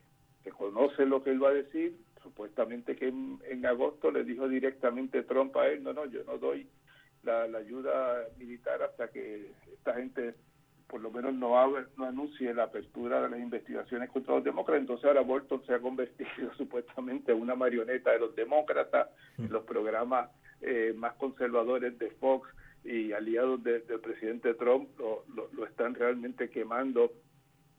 conoce 0.56 1.06
lo 1.06 1.24
que 1.24 1.30
él 1.30 1.42
va 1.42 1.48
a 1.48 1.54
decir, 1.54 1.96
supuestamente 2.22 2.94
que 2.94 3.08
en, 3.08 3.66
agosto 3.66 4.10
le 4.10 4.24
dijo 4.24 4.46
directamente 4.46 5.22
Trump 5.22 5.56
a 5.56 5.68
él, 5.68 5.82
no, 5.82 5.94
no, 5.94 6.04
yo 6.04 6.22
no 6.24 6.36
doy 6.36 6.66
la, 7.22 7.44
ayuda 7.44 8.26
militar 8.38 8.82
hasta 8.82 9.08
que 9.08 9.52
esta 9.72 9.94
gente 9.94 10.34
por 10.90 11.00
lo 11.00 11.10
menos 11.10 11.32
no, 11.34 11.54
no 11.96 12.04
anuncie 12.04 12.52
la 12.52 12.64
apertura 12.64 13.22
de 13.22 13.30
las 13.30 13.40
investigaciones 13.40 14.10
contra 14.10 14.34
los 14.34 14.44
demócratas. 14.44 14.80
Entonces 14.80 15.04
ahora 15.06 15.20
Bolton 15.20 15.64
se 15.66 15.74
ha 15.74 15.78
convertido 15.78 16.52
supuestamente 16.58 17.32
en 17.32 17.40
una 17.40 17.54
marioneta 17.54 18.10
de 18.10 18.18
los 18.18 18.34
demócratas, 18.34 19.08
en 19.38 19.50
los 19.50 19.64
programas 19.64 20.30
eh, 20.60 20.92
más 20.96 21.14
conservadores 21.14 21.98
de 21.98 22.10
Fox 22.12 22.48
y 22.84 23.12
aliados 23.12 23.62
del 23.62 23.82
presidente 24.00 24.54
Trump 24.54 24.88
lo, 24.98 25.24
lo, 25.52 25.66
están 25.66 25.94
realmente 25.94 26.48
quemando. 26.50 27.12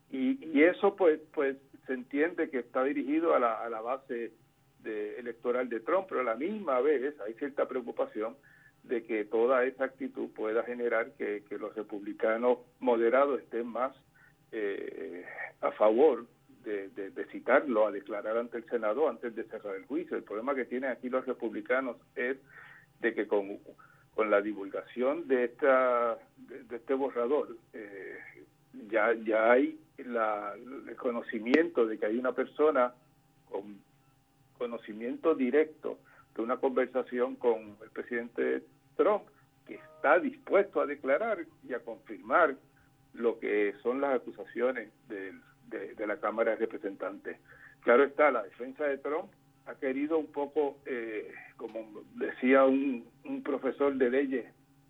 Y, 0.09 0.43
y 0.45 0.63
eso 0.63 0.95
pues, 0.95 1.19
pues 1.33 1.57
se 1.87 1.93
entiende 1.93 2.49
que 2.49 2.59
está 2.59 2.83
dirigido 2.83 3.35
a 3.35 3.39
la, 3.39 3.53
a 3.63 3.69
la 3.69 3.81
base 3.81 4.31
de, 4.83 5.19
electoral 5.19 5.69
de 5.69 5.79
Trump, 5.79 6.05
pero 6.07 6.21
a 6.21 6.23
la 6.23 6.35
misma 6.35 6.79
vez 6.81 7.19
hay 7.21 7.33
cierta 7.33 7.67
preocupación 7.67 8.35
de 8.91 9.05
que 9.05 9.23
toda 9.23 9.63
esa 9.63 9.85
actitud 9.85 10.29
pueda 10.31 10.63
generar 10.63 11.11
que, 11.13 11.43
los 11.57 11.73
republicanos 11.73 12.57
moderados 12.81 13.39
estén 13.39 13.65
más 13.65 13.95
eh, 14.51 15.25
a 15.61 15.71
favor 15.71 16.27
de, 16.65 16.91
citarlo 17.31 17.87
a 17.87 17.91
declarar 17.91 18.37
ante 18.37 18.57
el 18.57 18.65
Senado 18.65 19.07
antes 19.07 19.33
de 19.33 19.45
cerrar 19.45 19.77
el 19.77 19.85
juicio. 19.85 20.17
El 20.17 20.23
problema 20.23 20.53
que 20.55 20.65
tienen 20.65 20.91
aquí 20.91 21.07
los 21.07 21.25
republicanos 21.25 21.95
es 22.15 22.37
de 22.99 23.13
que 23.13 23.27
con, 23.27 23.59
con 24.13 24.29
la 24.29 24.41
divulgación 24.41 25.25
de 25.29 25.45
esta 25.45 26.17
de, 26.49 26.75
este 26.75 26.93
borrador 26.93 27.55
eh, 27.71 28.19
ya 28.89 29.13
ya 29.13 29.53
hay 29.53 29.79
la, 29.99 30.53
el 30.53 30.95
conocimiento 30.97 31.85
de 31.85 31.97
que 31.97 32.07
hay 32.07 32.17
una 32.17 32.33
persona 32.33 32.93
con 33.49 33.79
conocimiento 34.57 35.33
directo 35.33 35.97
de 36.35 36.41
una 36.41 36.57
conversación 36.57 37.35
con 37.35 37.77
el 37.81 37.89
presidente 37.93 38.63
Trump 38.95 39.23
que 39.65 39.75
está 39.75 40.19
dispuesto 40.19 40.81
a 40.81 40.85
declarar 40.85 41.45
y 41.67 41.73
a 41.73 41.79
confirmar 41.79 42.55
lo 43.13 43.39
que 43.39 43.73
son 43.83 44.01
las 44.01 44.15
acusaciones 44.15 44.89
de, 45.07 45.33
la 46.05 46.17
Cámara 46.17 46.51
de 46.51 46.57
Representantes. 46.57 47.37
Claro 47.81 48.03
está, 48.03 48.31
la 48.31 48.43
defensa 48.43 48.85
de 48.85 48.97
Trump 48.97 49.31
ha 49.65 49.75
querido 49.75 50.17
un 50.17 50.27
poco, 50.27 50.79
eh, 50.85 51.31
como 51.57 52.03
decía 52.15 52.65
un, 52.65 53.09
profesor 53.43 53.95
de 53.95 54.09
leyes 54.09 54.45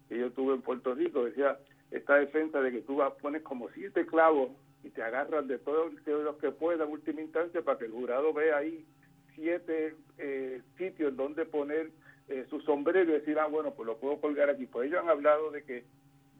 que 0.09 0.17
yo 0.17 0.31
tuve 0.31 0.55
en 0.55 0.61
Puerto 0.61 0.93
Rico, 0.95 1.25
decía, 1.25 1.57
esta 1.91 2.15
defensa 2.15 2.61
de 2.61 2.71
que 2.71 2.81
tú 2.81 3.01
pones 3.21 3.41
como 3.43 3.69
siete 3.69 4.05
clavos 4.05 4.51
y 4.83 4.89
te 4.89 5.03
agarras 5.03 5.47
de 5.47 5.59
todos 5.59 5.93
los 6.05 6.37
que 6.37 6.51
pueda 6.51 6.85
en 6.85 6.91
última 6.91 7.21
instancia 7.21 7.61
para 7.61 7.77
que 7.77 7.85
el 7.85 7.91
jurado 7.91 8.33
vea 8.33 8.57
ahí 8.57 8.85
siete 9.35 9.95
eh, 10.17 10.61
sitios 10.77 11.15
donde 11.15 11.45
poner 11.45 11.91
eh, 12.31 12.45
su 12.49 12.61
sombrero 12.61 13.11
y 13.11 13.19
decir, 13.19 13.37
ah, 13.39 13.47
bueno, 13.47 13.73
pues 13.73 13.85
lo 13.85 13.97
puedo 13.97 14.19
colgar 14.19 14.49
aquí. 14.49 14.65
Pues 14.65 14.87
ellos 14.87 15.01
han 15.01 15.09
hablado 15.09 15.51
de 15.51 15.63
que 15.63 15.83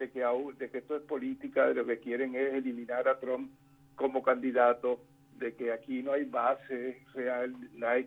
de 0.02 0.10
que, 0.10 0.26
de 0.58 0.70
que 0.72 0.80
esto 0.80 0.96
es 0.96 1.04
política, 1.04 1.68
de 1.68 1.76
lo 1.76 1.86
que 1.86 2.00
quieren 2.00 2.34
es 2.36 2.56
eliminar 2.56 3.08
a 3.08 3.20
Trump 3.20 3.52
como 3.96 4.24
candidato, 4.24 5.00
de 5.38 5.54
que 5.54 5.72
aquí 5.72 6.02
no 6.02 6.14
hay 6.14 6.26
base 6.26 7.04
real, 7.14 7.56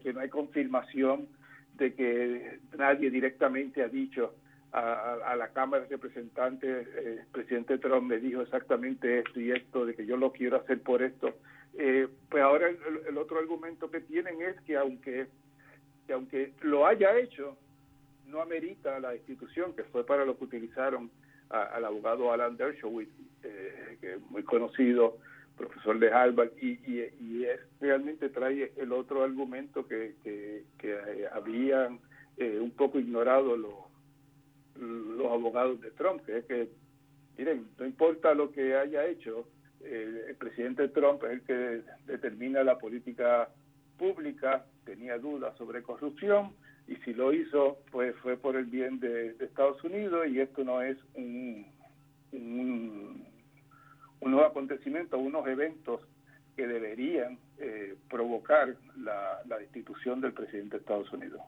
que 0.02 0.12
no 0.12 0.20
hay 0.20 0.28
confirmación 0.28 1.28
de 1.74 1.94
que 1.94 2.58
nadie 2.76 3.10
directamente 3.10 3.82
ha 3.82 3.88
dicho 3.88 4.34
a, 4.72 5.36
la 5.36 5.48
Cámara 5.48 5.84
de 5.84 5.90
Representantes, 5.90 6.88
el 6.96 7.18
eh, 7.18 7.24
presidente 7.30 7.78
Trump 7.78 8.08
me 8.08 8.18
dijo 8.18 8.42
exactamente 8.42 9.20
esto 9.20 9.40
y 9.40 9.52
esto, 9.52 9.86
de 9.86 9.94
que 9.94 10.04
yo 10.04 10.16
lo 10.16 10.32
quiero 10.32 10.56
hacer 10.56 10.80
por 10.82 11.00
esto. 11.00 11.32
Eh, 11.78 12.08
pues 12.28 12.42
ahora 12.42 12.68
el, 12.68 13.16
otro 13.16 13.38
argumento 13.38 13.88
que 13.88 14.00
tienen 14.00 14.42
es 14.42 14.60
que 14.62 14.76
aunque, 14.76 15.28
que 16.08 16.12
aunque 16.12 16.52
lo 16.62 16.88
haya 16.88 17.16
hecho, 17.16 17.56
no 18.34 18.42
amerita 18.42 18.98
la 18.98 19.14
institución, 19.14 19.74
que 19.74 19.84
fue 19.84 20.04
para 20.04 20.24
lo 20.24 20.36
que 20.36 20.44
utilizaron 20.44 21.10
al 21.48 21.84
abogado 21.84 22.32
Alan 22.32 22.56
Dershowitz, 22.56 23.10
eh, 23.44 23.96
que 24.00 24.14
es 24.14 24.20
muy 24.30 24.42
conocido, 24.42 25.18
profesor 25.56 25.98
de 26.00 26.12
Harvard, 26.12 26.50
y, 26.60 26.80
y, 26.84 27.44
es, 27.44 27.60
realmente 27.80 28.28
trae 28.28 28.72
el 28.76 28.92
otro 28.92 29.22
argumento 29.22 29.86
que, 29.86 30.16
que, 30.24 31.28
habían 31.32 32.00
un 32.60 32.72
poco 32.72 32.98
ignorado 32.98 33.56
los 33.56 33.74
los 34.76 35.30
abogados 35.30 35.80
de 35.80 35.92
Trump, 35.92 36.24
que 36.26 36.38
es 36.38 36.44
que, 36.46 36.68
miren, 37.38 37.68
no 37.78 37.86
importa 37.86 38.34
lo 38.34 38.50
que 38.50 38.74
haya 38.74 39.06
hecho, 39.06 39.46
el 39.80 40.34
presidente 40.36 40.88
Trump 40.88 41.22
es 41.24 41.30
el 41.30 41.42
que 41.42 41.82
determina 42.06 42.64
la 42.64 42.78
política 42.78 43.48
pública, 43.96 44.64
tenía 44.84 45.18
dudas 45.18 45.56
sobre 45.56 45.84
corrupción 45.84 46.52
y 46.86 46.96
si 46.96 47.14
lo 47.14 47.32
hizo, 47.32 47.78
pues 47.90 48.14
fue 48.16 48.36
por 48.36 48.56
el 48.56 48.66
bien 48.66 49.00
de, 49.00 49.36
Estados 49.40 49.82
Unidos 49.84 50.26
y 50.28 50.40
esto 50.40 50.64
no 50.64 50.82
es 50.82 50.98
un, 51.14 51.66
un, 52.32 53.24
nuevo 54.20 54.46
acontecimiento, 54.46 55.18
unos 55.18 55.46
eventos 55.46 56.00
que 56.56 56.66
deberían 56.66 57.38
eh, 57.58 57.94
provocar 58.08 58.76
la, 58.96 59.40
la 59.46 59.58
destitución 59.58 60.20
del 60.20 60.32
presidente 60.32 60.76
de 60.76 60.80
Estados 60.80 61.12
Unidos. 61.12 61.40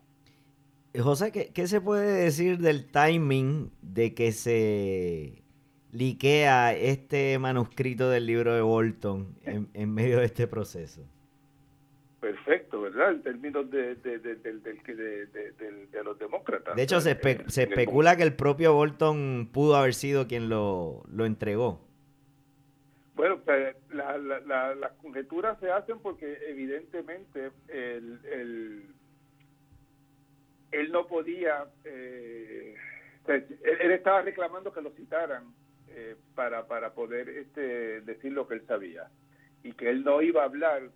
José, 1.01 1.51
¿qué, 1.53 1.67
se 1.67 1.81
puede 1.81 2.25
decir 2.25 2.59
del 2.59 2.91
timing 2.91 3.71
de 3.83 4.15
que 4.15 4.33
se 4.33 5.43
liquea 5.93 6.75
este 6.75 7.39
manuscrito 7.39 8.09
del 8.11 8.27
libro 8.27 8.55
de 8.55 8.63
Bolton 8.63 9.35
en, 9.45 9.95
medio 9.95 10.19
de 10.21 10.27
este 10.27 10.47
proceso? 10.47 11.03
Perfecto, 12.21 12.66
¿verdad? 12.91 13.13
En 13.13 13.23
términos 13.23 13.71
de, 13.71 13.97
los 16.05 16.19
demócratas. 16.19 16.77
De 16.77 16.83
hecho, 16.83 17.01
se, 17.01 17.11
especula 17.11 18.17
que 18.17 18.23
el 18.23 18.35
propio 18.35 18.75
Bolton 18.75 19.49
pudo 19.53 19.77
haber 19.77 19.95
sido 19.95 20.27
quien 20.27 20.49
lo, 20.49 21.05
entregó. 21.19 21.81
Bueno, 23.15 23.41
pues, 23.45 23.77
las 23.93 24.93
conjeturas 25.03 25.59
se 25.61 25.71
hacen 25.71 25.99
porque 26.01 26.39
evidentemente 26.49 27.51
el 27.69 28.91
él 30.77 30.93
no 30.93 31.07
podía, 31.07 31.67
eh, 31.85 32.75
él, 33.29 33.91
estaba 33.91 34.23
reclamando 34.23 34.73
que 34.73 34.83
lo 34.83 34.91
citaran 34.91 35.45
eh, 35.89 36.17
para, 36.35 36.67
para 36.67 36.93
poder 36.93 37.29
este, 37.29 38.01
decir 38.03 38.33
lo 38.33 38.47
que 38.47 38.55
él 38.55 38.67
sabía 38.67 39.09
y 39.63 39.73
que 39.73 39.89
él 39.89 40.05
no 40.05 40.23
iba 40.23 40.43
a 40.43 40.47
hablar 40.47 40.91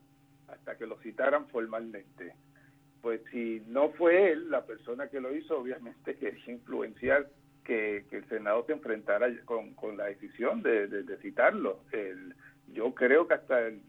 hasta 0.52 0.76
que 0.76 0.86
lo 0.86 0.98
citaran 0.98 1.48
formalmente. 1.48 2.34
Pues 3.00 3.20
si 3.30 3.62
no 3.66 3.90
fue 3.90 4.32
él 4.32 4.50
la 4.50 4.64
persona 4.66 5.08
que 5.08 5.20
lo 5.20 5.34
hizo, 5.34 5.58
obviamente 5.58 6.16
quería 6.16 6.52
influenciar 6.52 7.28
que, 7.64 8.04
que 8.10 8.18
el 8.18 8.28
Senado 8.28 8.64
se 8.66 8.72
enfrentara 8.72 9.28
con, 9.44 9.74
con 9.74 9.96
la 9.96 10.06
decisión 10.06 10.62
de, 10.62 10.86
de, 10.86 11.16
citarlo. 11.18 11.80
El, 11.92 12.34
yo 12.72 12.94
creo 12.94 13.26
que 13.26 13.34
hasta 13.34 13.66
el 13.66 13.80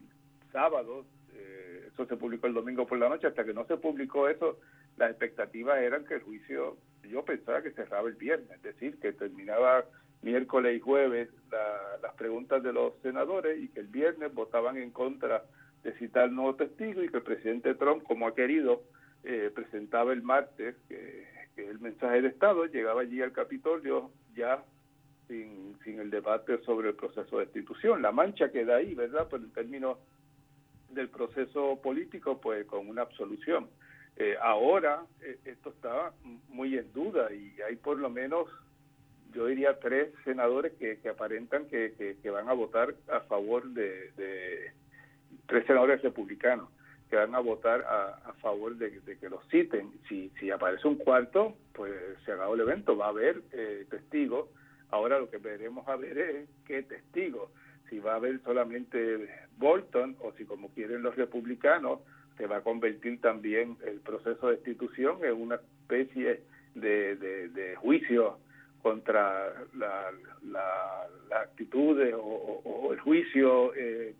sábado, 0.50 1.04
eh, 1.34 1.88
eso 1.92 2.06
se 2.06 2.16
publicó 2.16 2.46
el 2.46 2.54
domingo 2.54 2.86
por 2.86 2.98
la 2.98 3.08
noche, 3.08 3.26
hasta 3.26 3.44
que 3.44 3.54
no 3.54 3.66
se 3.66 3.76
publicó 3.76 4.28
eso, 4.28 4.58
las 4.96 5.10
expectativas 5.10 5.80
eran 5.80 6.04
que 6.04 6.14
el 6.14 6.22
juicio, 6.22 6.76
yo 7.02 7.24
pensaba 7.24 7.62
que 7.62 7.72
cerraba 7.72 8.08
el 8.08 8.14
viernes, 8.14 8.50
es 8.50 8.62
decir, 8.62 8.98
que 8.98 9.12
terminaba 9.12 9.84
miércoles 10.22 10.76
y 10.76 10.80
jueves 10.80 11.28
las 12.02 12.14
preguntas 12.14 12.62
de 12.62 12.72
los 12.72 12.94
senadores 13.02 13.60
y 13.60 13.68
que 13.68 13.80
el 13.80 13.88
viernes 13.88 14.32
votaban 14.32 14.76
en 14.76 14.90
contra 14.90 15.44
de 15.82 15.92
citar 15.98 16.30
nuevos 16.30 16.56
testigos 16.56 17.04
y 17.04 17.08
que 17.08 17.18
el 17.18 17.22
presidente 17.22 17.74
Trump, 17.74 18.02
como 18.04 18.26
ha 18.26 18.34
querido, 18.34 18.82
eh, 19.24 19.50
presentaba 19.54 20.12
el 20.12 20.22
martes 20.22 20.76
que, 20.88 21.30
el 21.56 21.78
mensaje 21.80 22.22
de 22.22 22.28
Estado 22.28 22.64
llegaba 22.64 23.02
allí 23.02 23.20
al 23.20 23.32
Capitolio 23.32 24.10
ya 24.34 24.64
sin, 25.28 25.76
sin 25.84 26.00
el 26.00 26.10
debate 26.10 26.58
sobre 26.64 26.88
el 26.88 26.94
proceso 26.94 27.38
de 27.38 27.44
destitución. 27.44 28.00
La 28.00 28.10
mancha 28.10 28.50
queda 28.50 28.76
ahí, 28.76 28.94
¿verdad? 28.94 29.28
Pero 29.30 29.44
en 29.44 29.52
términos 29.52 29.98
del 30.90 31.08
proceso 31.08 31.80
político, 31.82 32.40
pues 32.40 32.66
con 32.66 32.88
una 32.88 33.02
absolución. 33.02 33.68
Eh, 34.16 34.36
ahora 34.40 35.04
eh, 35.22 35.38
esto 35.44 35.70
está 35.70 36.12
muy 36.48 36.76
en 36.76 36.92
duda 36.92 37.32
y 37.32 37.60
hay 37.62 37.76
por 37.76 37.98
lo 37.98 38.10
menos, 38.10 38.48
yo 39.32 39.46
diría, 39.46 39.78
tres 39.80 40.12
senadores 40.24 40.72
que, 40.74 40.98
aparentan 41.08 41.66
que, 41.66 42.16
van 42.30 42.48
a 42.48 42.52
votar 42.52 42.94
a 43.08 43.20
favor 43.20 43.68
de, 43.70 44.72
tres 45.46 45.66
senadores 45.66 46.02
republicanos 46.02 46.68
que 47.08 47.16
van 47.16 47.34
a 47.34 47.40
votar 47.40 47.82
a, 47.82 48.32
favor 48.40 48.74
de, 48.76 49.02
que 49.20 49.28
los 49.28 49.46
citen. 49.48 49.92
Si, 50.08 50.30
si 50.40 50.50
aparece 50.50 50.88
un 50.88 50.96
cuarto, 50.96 51.54
pues 51.74 51.92
se 52.24 52.32
ha 52.32 52.36
dado 52.36 52.54
el 52.54 52.60
evento, 52.60 52.96
va 52.96 53.06
a 53.06 53.10
haber 53.10 53.42
eh, 53.52 53.84
testigos. 53.90 54.48
Ahora 54.90 55.18
lo 55.18 55.30
que 55.30 55.36
veremos 55.38 55.86
a 55.88 55.96
ver 55.96 56.18
es 56.18 56.48
qué 56.66 56.82
testigos, 56.82 57.50
si 57.92 57.98
va 57.98 58.12
a 58.12 58.16
haber 58.16 58.40
solamente 58.42 59.28
Bolton 59.58 60.16
o 60.20 60.32
si 60.32 60.46
como 60.46 60.70
quieren 60.70 61.02
los 61.02 61.14
republicanos 61.14 62.00
se 62.38 62.46
va 62.46 62.56
a 62.56 62.62
convertir 62.62 63.20
también 63.20 63.76
el 63.84 64.00
proceso 64.00 64.48
de 64.48 64.56
destitución 64.56 65.18
en 65.22 65.34
una 65.34 65.56
especie 65.56 66.40
de, 66.74 67.16
de, 67.16 67.76
juicio 67.76 68.38
contra 68.82 69.52
las 69.76 70.14
la, 70.42 71.06
actitudes 71.42 72.14
o, 72.16 72.88
el 72.92 73.00
juicio 73.00 73.74
eh, 73.74 74.14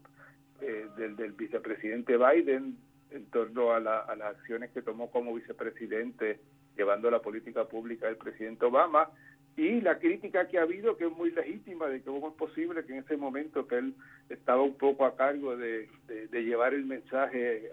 eh, 0.63 0.87
del, 0.97 1.33
vicepresidente 1.33 2.17
Biden 2.17 2.77
en 3.11 3.27
torno 3.27 3.73
a, 3.73 3.77
a 3.77 4.17
las 4.17 4.37
acciones 4.37 4.71
que 4.71 4.83
tomó 4.83 5.11
como 5.11 5.35
vicepresidente 5.35 6.41
llevando 6.77 7.11
la 7.11 7.21
política 7.21 7.65
pública 7.67 8.07
del 8.07 8.17
presidente 8.17 8.65
Obama 8.65 9.11
y 9.57 9.83
la 9.83 9.99
crítica 9.99 10.49
que 10.49 10.59
ha 10.59 10.63
habido, 10.63 10.97
que 10.97 11.05
es 11.07 11.13
muy 11.13 11.31
legítima, 11.31 11.87
de 11.87 12.03
cómo 12.03 12.29
es 12.29 12.35
posible 12.35 12.85
que 12.85 12.93
en 12.93 13.01
ese 13.01 13.19
momento 13.19 13.67
que 13.67 13.77
él 13.77 13.95
estaba 14.31 14.63
un 14.63 14.79
poco 14.79 15.05
a 15.05 15.15
cargo 15.15 15.57
de, 15.57 15.91
de, 16.09 16.43
llevar 16.43 16.73
el 16.73 16.87
mensaje 16.87 17.71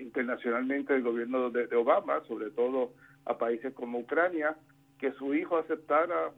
internacionalmente 0.00 0.92
del 0.92 1.02
gobierno 1.02 1.50
de, 1.50 1.74
Obama, 1.76 2.22
sobre 2.26 2.50
todo 2.50 2.92
a 3.24 3.38
países 3.38 3.72
como 3.72 4.00
Ucrania, 4.00 4.56
que 4.98 5.12
su 5.12 5.32
hijo 5.34 5.58
aceptara 5.58 6.32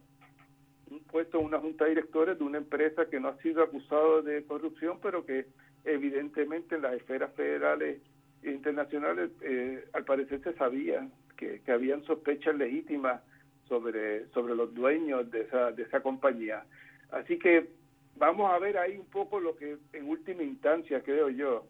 un 0.90 1.00
puesto 1.04 1.40
en 1.40 1.46
una 1.46 1.60
junta 1.60 1.84
de 1.84 1.90
directores 1.90 2.38
de 2.38 2.44
una 2.44 2.58
empresa 2.58 3.06
que 3.08 3.20
no 3.20 3.28
ha 3.28 3.38
sido 3.38 3.62
acusado 3.62 4.20
de 4.20 4.44
corrupción, 4.44 4.98
pero 5.02 5.24
que 5.24 5.46
evidentemente 5.84 6.76
en 6.76 6.82
las 6.82 6.94
esferas 6.94 7.32
federales 7.34 8.00
e 8.42 8.50
internacionales 8.50 9.30
eh, 9.42 9.84
al 9.92 10.04
parecer 10.04 10.42
se 10.42 10.54
sabía 10.54 11.08
que, 11.36 11.60
que 11.60 11.72
habían 11.72 12.04
sospechas 12.04 12.54
legítimas 12.56 13.22
sobre, 13.68 14.28
sobre 14.28 14.54
los 14.54 14.74
dueños 14.74 15.30
de 15.30 15.42
esa, 15.42 15.72
de 15.72 15.84
esa 15.84 16.00
compañía. 16.00 16.64
Así 17.10 17.38
que 17.38 17.68
vamos 18.16 18.50
a 18.52 18.58
ver 18.58 18.78
ahí 18.78 18.96
un 18.96 19.06
poco 19.06 19.40
lo 19.40 19.56
que 19.56 19.78
en 19.92 20.08
última 20.08 20.42
instancia 20.42 21.02
creo 21.02 21.30
yo 21.30 21.66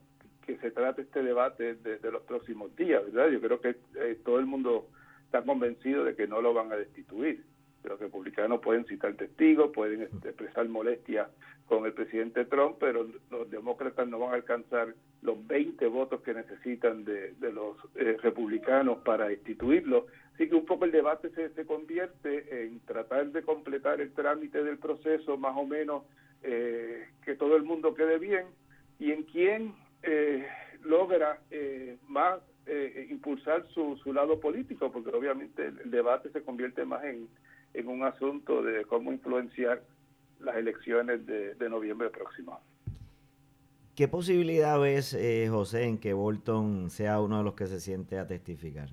que 0.46 0.56
se 0.58 0.70
trata 0.70 1.00
este 1.00 1.22
debate 1.22 1.74
de, 1.74 2.10
los 2.10 2.22
próximos 2.22 2.74
días, 2.76 3.02
¿verdad? 3.12 3.30
Yo 3.30 3.40
creo 3.40 3.60
que 3.60 3.76
eh, 3.96 4.18
todo 4.24 4.38
el 4.38 4.46
mundo 4.46 4.88
está 5.24 5.42
convencido 5.42 6.04
de 6.04 6.14
que 6.14 6.26
no 6.26 6.42
lo 6.42 6.52
van 6.52 6.70
a 6.70 6.76
destituir. 6.76 7.42
Los 7.84 8.00
republicanos 8.00 8.60
pueden 8.60 8.84
citar 8.86 9.14
testigos, 9.14 9.70
pueden 9.72 10.02
este, 10.02 10.30
expresar 10.30 10.68
molestia 10.68 11.28
con 11.66 11.86
el 11.86 11.92
presidente 11.92 12.44
Trump, 12.44 12.76
pero 12.78 13.06
los 13.30 13.50
demócratas 13.50 14.06
no 14.08 14.18
van 14.18 14.32
a 14.32 14.34
alcanzar 14.34 14.94
los 15.22 15.46
20 15.46 15.86
votos 15.86 16.20
que 16.22 16.34
necesitan 16.34 17.04
de, 17.04 17.34
los 17.40 17.76
eh, 17.94 18.16
republicanos 18.22 18.98
para 18.98 19.28
destituirlo. 19.28 20.06
Así 20.34 20.48
que 20.48 20.54
un 20.54 20.66
poco 20.66 20.84
el 20.84 20.90
debate 20.92 21.30
se, 21.30 21.50
se 21.50 21.64
convierte 21.64 22.64
en 22.64 22.80
tratar 22.80 23.30
de 23.30 23.42
completar 23.42 24.00
el 24.00 24.12
trámite 24.12 24.62
del 24.62 24.78
proceso, 24.78 25.38
más 25.38 25.56
o 25.56 25.64
menos 25.64 26.02
eh, 26.46 27.06
que 27.24 27.36
todo 27.36 27.56
el 27.56 27.62
mundo 27.62 27.94
quede 27.94 28.18
bien, 28.18 28.44
y 28.98 29.12
en 29.12 29.22
quién 29.22 29.74
eh, 30.02 30.46
logra 30.82 31.40
eh, 31.50 31.96
más 32.06 32.40
impulsar 33.10 33.66
su, 33.74 33.98
su 34.02 34.12
lado 34.14 34.40
político, 34.40 34.90
porque 34.90 35.10
obviamente 35.10 35.66
el, 35.66 35.90
debate 35.90 36.30
se 36.30 36.42
convierte 36.42 36.84
más 36.86 37.04
en, 37.04 37.28
en 37.74 37.88
un 37.88 38.02
asunto 38.02 38.62
de 38.62 38.84
cómo 38.84 39.12
influenciar 39.12 39.82
las 40.40 40.56
elecciones 40.56 41.26
de, 41.26 41.54
de 41.54 41.68
noviembre 41.68 42.10
próximo. 42.10 42.60
¿Qué 43.96 44.08
posibilidad 44.08 44.80
ves, 44.80 45.16
José, 45.50 45.84
en 45.84 45.98
que 45.98 46.14
Bolton 46.14 46.90
sea 46.90 47.20
uno 47.20 47.38
de 47.38 47.44
los 47.44 47.54
que 47.54 47.66
se 47.66 47.78
siente 47.78 48.18
a 48.18 48.26
testificar? 48.26 48.88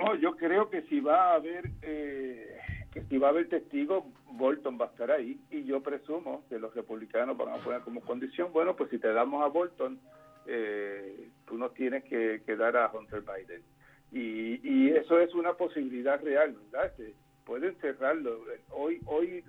No, 0.00 0.16
yo 0.16 0.36
creo 0.36 0.68
que 0.68 0.82
si 0.82 1.00
va 1.00 1.32
a 1.32 1.34
haber 1.36 1.70
eh, 1.82 2.58
que 2.92 3.02
si 3.04 3.18
va 3.18 3.28
a 3.28 3.30
haber 3.30 3.48
testigos, 3.48 4.04
Bolton 4.32 4.78
va 4.80 4.86
a 4.86 4.88
estar 4.88 5.10
ahí 5.10 5.38
y 5.50 5.64
yo 5.64 5.80
presumo 5.80 6.44
que 6.48 6.58
los 6.58 6.74
republicanos 6.74 7.36
van 7.36 7.48
a 7.50 7.64
poner 7.64 7.80
como 7.82 8.00
condición, 8.00 8.52
bueno, 8.52 8.74
pues 8.76 8.90
si 8.90 8.98
te 8.98 9.12
damos 9.12 9.44
a 9.44 9.48
Bolton, 9.48 9.98
eh, 10.46 11.28
tú 11.46 11.56
nos 11.56 11.72
tienes 11.74 12.04
que, 12.04 12.40
dar 12.56 12.76
a 12.76 12.90
Hunter 12.92 13.22
Biden. 13.22 13.62
Y, 14.12 14.60
y 14.62 14.90
eso 14.90 15.18
es 15.18 15.34
una 15.34 15.54
posibilidad 15.54 16.22
real, 16.22 16.56
¿verdad? 16.70 16.86
Este, 16.86 17.14
pueden 17.44 17.74
cerrarlo. 17.76 18.40
Hoy, 18.70 19.00
hoy 19.06 19.44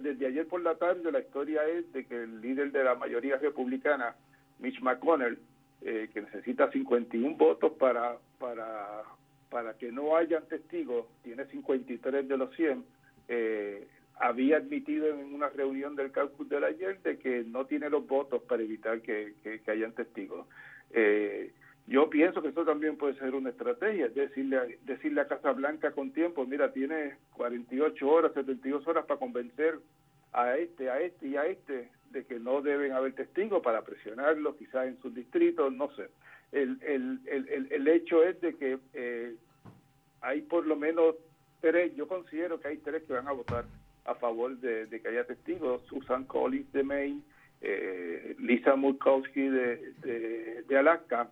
desde 0.00 0.26
ayer 0.26 0.46
por 0.46 0.62
la 0.62 0.76
tarde 0.76 1.10
la 1.10 1.20
historia 1.20 1.66
es 1.66 1.92
de 1.92 2.04
que 2.06 2.22
el 2.22 2.40
líder 2.40 2.72
de 2.72 2.84
la 2.84 2.94
mayoría 2.94 3.36
republicana, 3.36 4.14
Mitch 4.58 4.80
McConnell, 4.80 5.38
eh, 5.82 6.08
que 6.12 6.22
necesita 6.22 6.70
51 6.70 7.36
votos 7.36 7.72
para, 7.72 8.16
para 8.38 9.02
para 9.52 9.74
que 9.74 9.92
no 9.92 10.16
hayan 10.16 10.48
testigos, 10.48 11.06
tiene 11.22 11.44
53 11.44 12.26
de 12.26 12.36
los 12.38 12.56
100, 12.56 12.84
eh, 13.28 13.86
había 14.18 14.56
admitido 14.56 15.08
en 15.08 15.34
una 15.34 15.50
reunión 15.50 15.94
del 15.94 16.10
cálculo 16.10 16.48
del 16.48 16.64
ayer 16.64 17.02
de 17.02 17.18
que 17.18 17.44
no 17.44 17.66
tiene 17.66 17.90
los 17.90 18.06
votos 18.06 18.42
para 18.44 18.62
evitar 18.62 19.02
que, 19.02 19.34
hayan 19.66 19.92
testigos. 19.92 20.46
Eh, 20.90 21.52
yo 21.92 22.08
pienso 22.08 22.40
que 22.40 22.48
eso 22.48 22.64
también 22.64 22.96
puede 22.96 23.18
ser 23.18 23.34
una 23.34 23.50
estrategia, 23.50 24.08
decirle 24.08 24.56
a, 24.56 24.66
decirle 24.84 25.20
a 25.20 25.28
Casa 25.28 25.52
Blanca 25.52 25.92
con 25.92 26.10
tiempo, 26.12 26.46
mira, 26.46 26.72
tiene 26.72 27.16
48 27.34 28.08
horas, 28.08 28.32
72 28.32 28.86
horas 28.88 29.04
para 29.04 29.20
convencer 29.20 29.78
a 30.32 30.56
este, 30.56 30.88
a 30.88 31.00
este 31.00 31.28
y 31.28 31.36
a 31.36 31.44
este 31.44 31.90
de 32.10 32.24
que 32.24 32.40
no 32.40 32.62
deben 32.62 32.92
haber 32.92 33.12
testigos 33.12 33.62
para 33.62 33.82
presionarlo, 33.82 34.56
quizás 34.56 34.86
en 34.86 34.98
sus 35.02 35.14
distritos, 35.14 35.70
no 35.70 35.94
sé. 35.94 36.08
El, 36.50 36.78
el, 36.82 37.20
el, 37.26 37.68
el 37.70 37.88
hecho 37.88 38.22
es 38.22 38.40
de 38.40 38.56
que 38.56 38.78
eh, 38.94 39.34
hay 40.22 40.40
por 40.40 40.66
lo 40.66 40.76
menos 40.76 41.16
tres, 41.60 41.94
yo 41.94 42.08
considero 42.08 42.58
que 42.58 42.68
hay 42.68 42.78
tres 42.78 43.02
que 43.02 43.12
van 43.12 43.28
a 43.28 43.32
votar 43.32 43.66
a 44.06 44.14
favor 44.14 44.56
de, 44.58 44.88
que 44.88 45.08
haya 45.08 45.26
testigos, 45.26 45.82
Susan 45.88 46.24
Collins 46.24 46.72
de 46.72 46.82
Maine, 46.82 47.20
eh, 47.60 48.34
Lisa 48.38 48.76
Murkowski 48.76 49.42
de, 49.42 50.64
de, 50.66 50.78
Alaska 50.78 51.28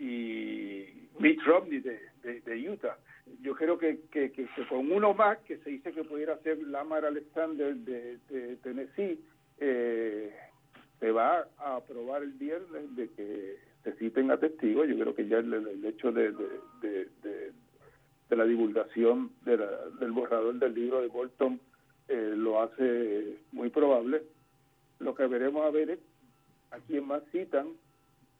y 0.00 0.86
Mitt 1.18 1.42
Romney 1.42 1.80
de, 1.80 2.00
de, 2.22 2.70
Utah. 2.70 2.96
Yo 3.42 3.54
creo 3.54 3.78
que, 3.78 4.00
que, 4.10 4.32
que, 4.32 4.48
con 4.68 4.90
uno 4.90 5.12
más, 5.12 5.38
que 5.40 5.58
se 5.58 5.70
dice 5.70 5.92
que 5.92 6.04
pudiera 6.04 6.38
ser 6.38 6.58
Lamar 6.58 7.04
Alexander 7.04 7.74
de, 7.76 8.56
Tennessee, 8.62 9.20
eh, 9.58 10.34
se 10.98 11.10
va 11.12 11.46
a 11.58 11.76
aprobar 11.76 12.22
el 12.22 12.32
viernes 12.32 12.96
de 12.96 13.08
que 13.10 13.56
se 13.84 13.92
citen 13.92 14.30
a 14.30 14.38
testigos. 14.38 14.88
Yo 14.88 14.98
creo 14.98 15.14
que 15.14 15.28
ya 15.28 15.38
el, 15.38 15.84
hecho 15.84 16.12
de, 16.12 16.32
de, 16.80 17.08
de, 17.22 18.36
la 18.36 18.44
divulgación 18.44 19.32
del 19.44 20.12
borrador 20.12 20.54
del 20.58 20.74
libro 20.74 21.02
de 21.02 21.08
Bolton 21.08 21.60
eh, 22.08 22.32
lo 22.36 22.62
hace 22.62 23.36
muy 23.52 23.68
probable. 23.68 24.22
Lo 24.98 25.14
que 25.14 25.26
veremos 25.26 25.66
a 25.66 25.70
ver 25.70 25.90
es 25.90 25.98
a 26.70 26.78
quién 26.78 27.06
más 27.06 27.22
citan, 27.32 27.68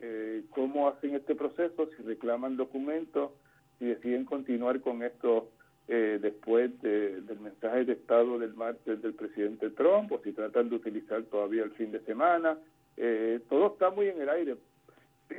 eh, 0.00 0.44
cómo 0.50 0.88
hacen 0.88 1.14
este 1.14 1.34
proceso, 1.34 1.88
si 1.96 2.02
reclaman 2.02 2.56
documentos, 2.56 3.32
si 3.78 3.86
deciden 3.86 4.24
continuar 4.24 4.80
con 4.80 5.02
esto 5.02 5.50
eh, 5.88 6.18
después 6.20 6.80
del 6.82 7.40
mensaje 7.40 7.84
de 7.84 7.94
Estado 7.94 8.38
del 8.38 8.54
martes 8.54 9.02
del 9.02 9.14
presidente 9.14 9.70
Trump, 9.70 10.12
o 10.12 10.20
si 10.22 10.32
tratan 10.32 10.68
de 10.68 10.76
utilizar 10.76 11.22
todavía 11.24 11.64
el 11.64 11.72
fin 11.72 11.92
de 11.92 12.00
semana. 12.00 12.58
todo 13.48 13.72
está 13.72 13.90
muy 13.90 14.08
en 14.08 14.20
el 14.20 14.28
aire, 14.28 14.56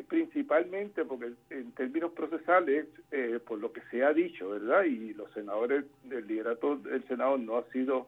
principalmente 0.07 1.05
porque 1.05 1.33
en 1.49 1.71
términos 1.73 2.11
procesales, 2.11 2.87
eh, 3.11 3.39
por 3.45 3.59
lo 3.59 3.71
que 3.71 3.81
se 3.91 4.03
ha 4.03 4.13
dicho, 4.13 4.49
¿verdad? 4.49 4.83
Y 4.85 5.13
los 5.13 5.31
senadores 5.33 5.85
del 6.03 6.27
liderato 6.27 6.77
del 6.77 7.05
Senado 7.07 7.37
no 7.37 7.57
ha 7.57 7.63
sido 7.71 8.07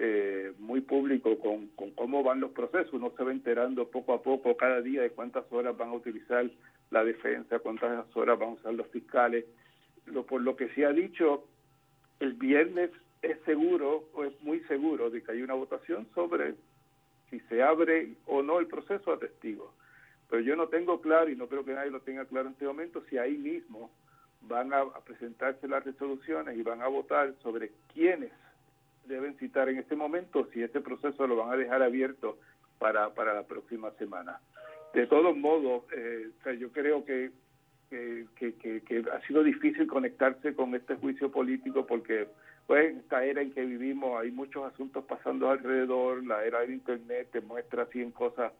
eh, 0.00 0.52
muy 0.58 0.80
público 0.80 1.38
con, 1.38 1.68
con 1.68 1.90
cómo 1.92 2.22
van 2.22 2.40
los 2.40 2.52
procesos. 2.52 2.92
Uno 2.92 3.12
se 3.16 3.24
va 3.24 3.32
enterando 3.32 3.88
poco 3.88 4.14
a 4.14 4.22
poco, 4.22 4.56
cada 4.56 4.80
día, 4.80 5.02
de 5.02 5.10
cuántas 5.10 5.44
horas 5.50 5.76
van 5.76 5.90
a 5.90 5.94
utilizar 5.94 6.48
la 6.90 7.04
defensa, 7.04 7.58
cuántas 7.58 8.06
horas 8.16 8.38
van 8.38 8.50
a 8.50 8.52
usar 8.52 8.74
los 8.74 8.88
fiscales. 8.88 9.44
Lo, 10.06 10.24
por 10.24 10.40
lo 10.40 10.56
que 10.56 10.68
se 10.70 10.86
ha 10.86 10.92
dicho, 10.92 11.44
el 12.20 12.34
viernes 12.34 12.90
es 13.22 13.38
seguro 13.44 14.08
o 14.14 14.24
es 14.24 14.40
muy 14.42 14.60
seguro 14.60 15.10
de 15.10 15.22
que 15.22 15.32
hay 15.32 15.42
una 15.42 15.54
votación 15.54 16.06
sobre 16.14 16.54
si 17.30 17.40
se 17.40 17.62
abre 17.62 18.14
o 18.26 18.42
no 18.42 18.60
el 18.60 18.68
proceso 18.68 19.12
a 19.12 19.18
testigos 19.18 19.70
pero 20.28 20.42
yo 20.42 20.56
no 20.56 20.68
tengo 20.68 21.00
claro, 21.00 21.30
y 21.30 21.36
no 21.36 21.48
creo 21.48 21.64
que 21.64 21.74
nadie 21.74 21.90
lo 21.90 22.00
tenga 22.00 22.24
claro 22.26 22.48
en 22.48 22.52
este 22.52 22.66
momento, 22.66 23.02
si 23.08 23.18
ahí 23.18 23.36
mismo 23.36 23.90
van 24.42 24.72
a, 24.72 24.84
presentarse 25.04 25.66
las 25.66 25.84
resoluciones 25.84 26.56
y 26.56 26.62
van 26.62 26.82
a 26.82 26.88
votar 26.88 27.34
sobre 27.42 27.72
quiénes 27.92 28.30
deben 29.08 29.36
citar 29.38 29.68
en 29.68 29.78
este 29.78 29.96
momento, 29.96 30.48
si 30.52 30.62
este 30.62 30.80
proceso 30.80 31.26
lo 31.26 31.36
van 31.36 31.52
a 31.52 31.56
dejar 31.56 31.82
abierto 31.82 32.38
para, 32.78 33.14
para 33.14 33.34
la 33.34 33.42
próxima 33.42 33.90
semana. 33.92 34.40
De 34.94 35.06
todos 35.06 35.36
modos, 35.36 35.84
eh, 35.92 36.30
yo 36.58 36.70
creo 36.70 37.04
que, 37.04 37.30
que, 37.90 38.54
que, 38.56 39.04
ha 39.12 39.26
sido 39.26 39.42
difícil 39.42 39.86
conectarse 39.86 40.54
con 40.54 40.74
este 40.74 40.96
juicio 40.96 41.30
político 41.30 41.86
porque 41.86 42.28
pues, 42.66 42.90
en 42.90 42.98
esta 42.98 43.24
era 43.24 43.40
en 43.40 43.52
que 43.52 43.64
vivimos 43.64 44.20
hay 44.20 44.30
muchos 44.30 44.64
asuntos 44.70 45.04
pasando 45.04 45.50
alrededor, 45.50 46.24
la 46.26 46.44
era 46.44 46.60
del 46.60 46.74
Internet 46.74 47.28
te 47.32 47.40
muestra 47.40 47.86
100 47.86 48.12
cosas 48.12 48.52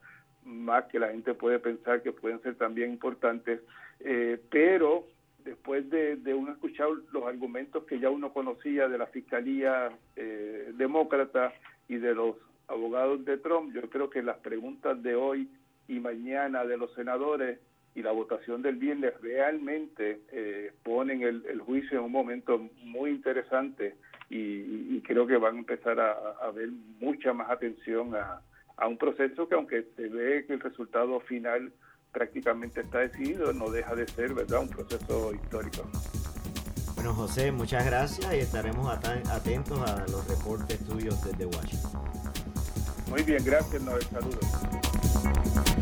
más 0.43 0.85
que 0.85 0.99
la 0.99 1.09
gente 1.09 1.33
puede 1.33 1.59
pensar 1.59 2.01
que 2.01 2.11
pueden 2.11 2.41
ser 2.41 2.55
también 2.55 2.91
importantes, 2.91 3.61
eh, 3.99 4.39
pero 4.49 5.05
después 5.43 5.89
de, 5.89 6.17
de, 6.17 6.33
uno 6.33 6.51
escuchar 6.51 6.87
los 7.11 7.25
argumentos 7.25 7.83
que 7.85 7.99
ya 7.99 8.09
uno 8.09 8.33
conocía 8.33 8.87
de 8.87 8.97
la 8.97 9.07
Fiscalía 9.07 9.89
eh, 10.15 10.71
Demócrata 10.75 11.53
y 11.87 11.95
de 11.95 12.13
los 12.13 12.35
abogados 12.67 13.25
de 13.25 13.37
Trump, 13.37 13.73
yo 13.73 13.89
creo 13.89 14.09
que 14.09 14.21
las 14.21 14.37
preguntas 14.37 15.01
de 15.01 15.15
hoy 15.15 15.49
y 15.87 15.99
mañana 15.99 16.65
de 16.65 16.77
los 16.77 16.93
senadores 16.93 17.59
y 17.95 18.03
la 18.03 18.11
votación 18.11 18.61
del 18.61 18.75
viernes 18.75 19.13
realmente 19.21 20.21
eh, 20.31 20.71
ponen 20.83 21.23
el, 21.23 21.43
el, 21.47 21.59
juicio 21.61 21.97
en 21.97 22.05
un 22.05 22.11
momento 22.11 22.69
muy 22.83 23.09
interesante 23.11 23.95
y, 24.29 25.01
creo 25.01 25.25
que 25.25 25.37
van 25.37 25.55
a 25.55 25.59
empezar 25.59 25.99
a, 25.99 26.11
a 26.41 26.51
ver 26.51 26.69
mucha 26.99 27.33
más 27.33 27.49
atención 27.49 28.15
a, 28.15 28.41
a 28.77 28.87
un 28.87 28.97
proceso 28.97 29.47
que 29.47 29.55
aunque 29.55 29.83
se 29.95 30.07
ve 30.07 30.45
que 30.45 30.53
el 30.53 30.59
resultado 30.59 31.19
final 31.21 31.71
prácticamente 32.11 32.81
está 32.81 32.99
decidido, 32.99 33.53
no 33.53 33.69
deja 33.69 33.95
de 33.95 34.07
ser, 34.07 34.33
¿verdad?, 34.33 34.61
un 34.61 34.69
proceso 34.69 35.33
histórico. 35.33 35.83
Bueno, 36.95 37.13
José, 37.13 37.51
muchas 37.51 37.85
gracias 37.85 38.33
y 38.33 38.39
estaremos 38.39 38.87
atentos 38.91 39.79
a 39.89 40.05
los 40.07 40.27
reportes 40.27 40.79
tuyos 40.85 41.23
desde 41.23 41.45
Washington. 41.45 42.01
Muy 43.09 43.23
bien, 43.23 43.43
gracias, 43.43 43.81
Noel, 43.81 44.03
saludos. 44.03 45.78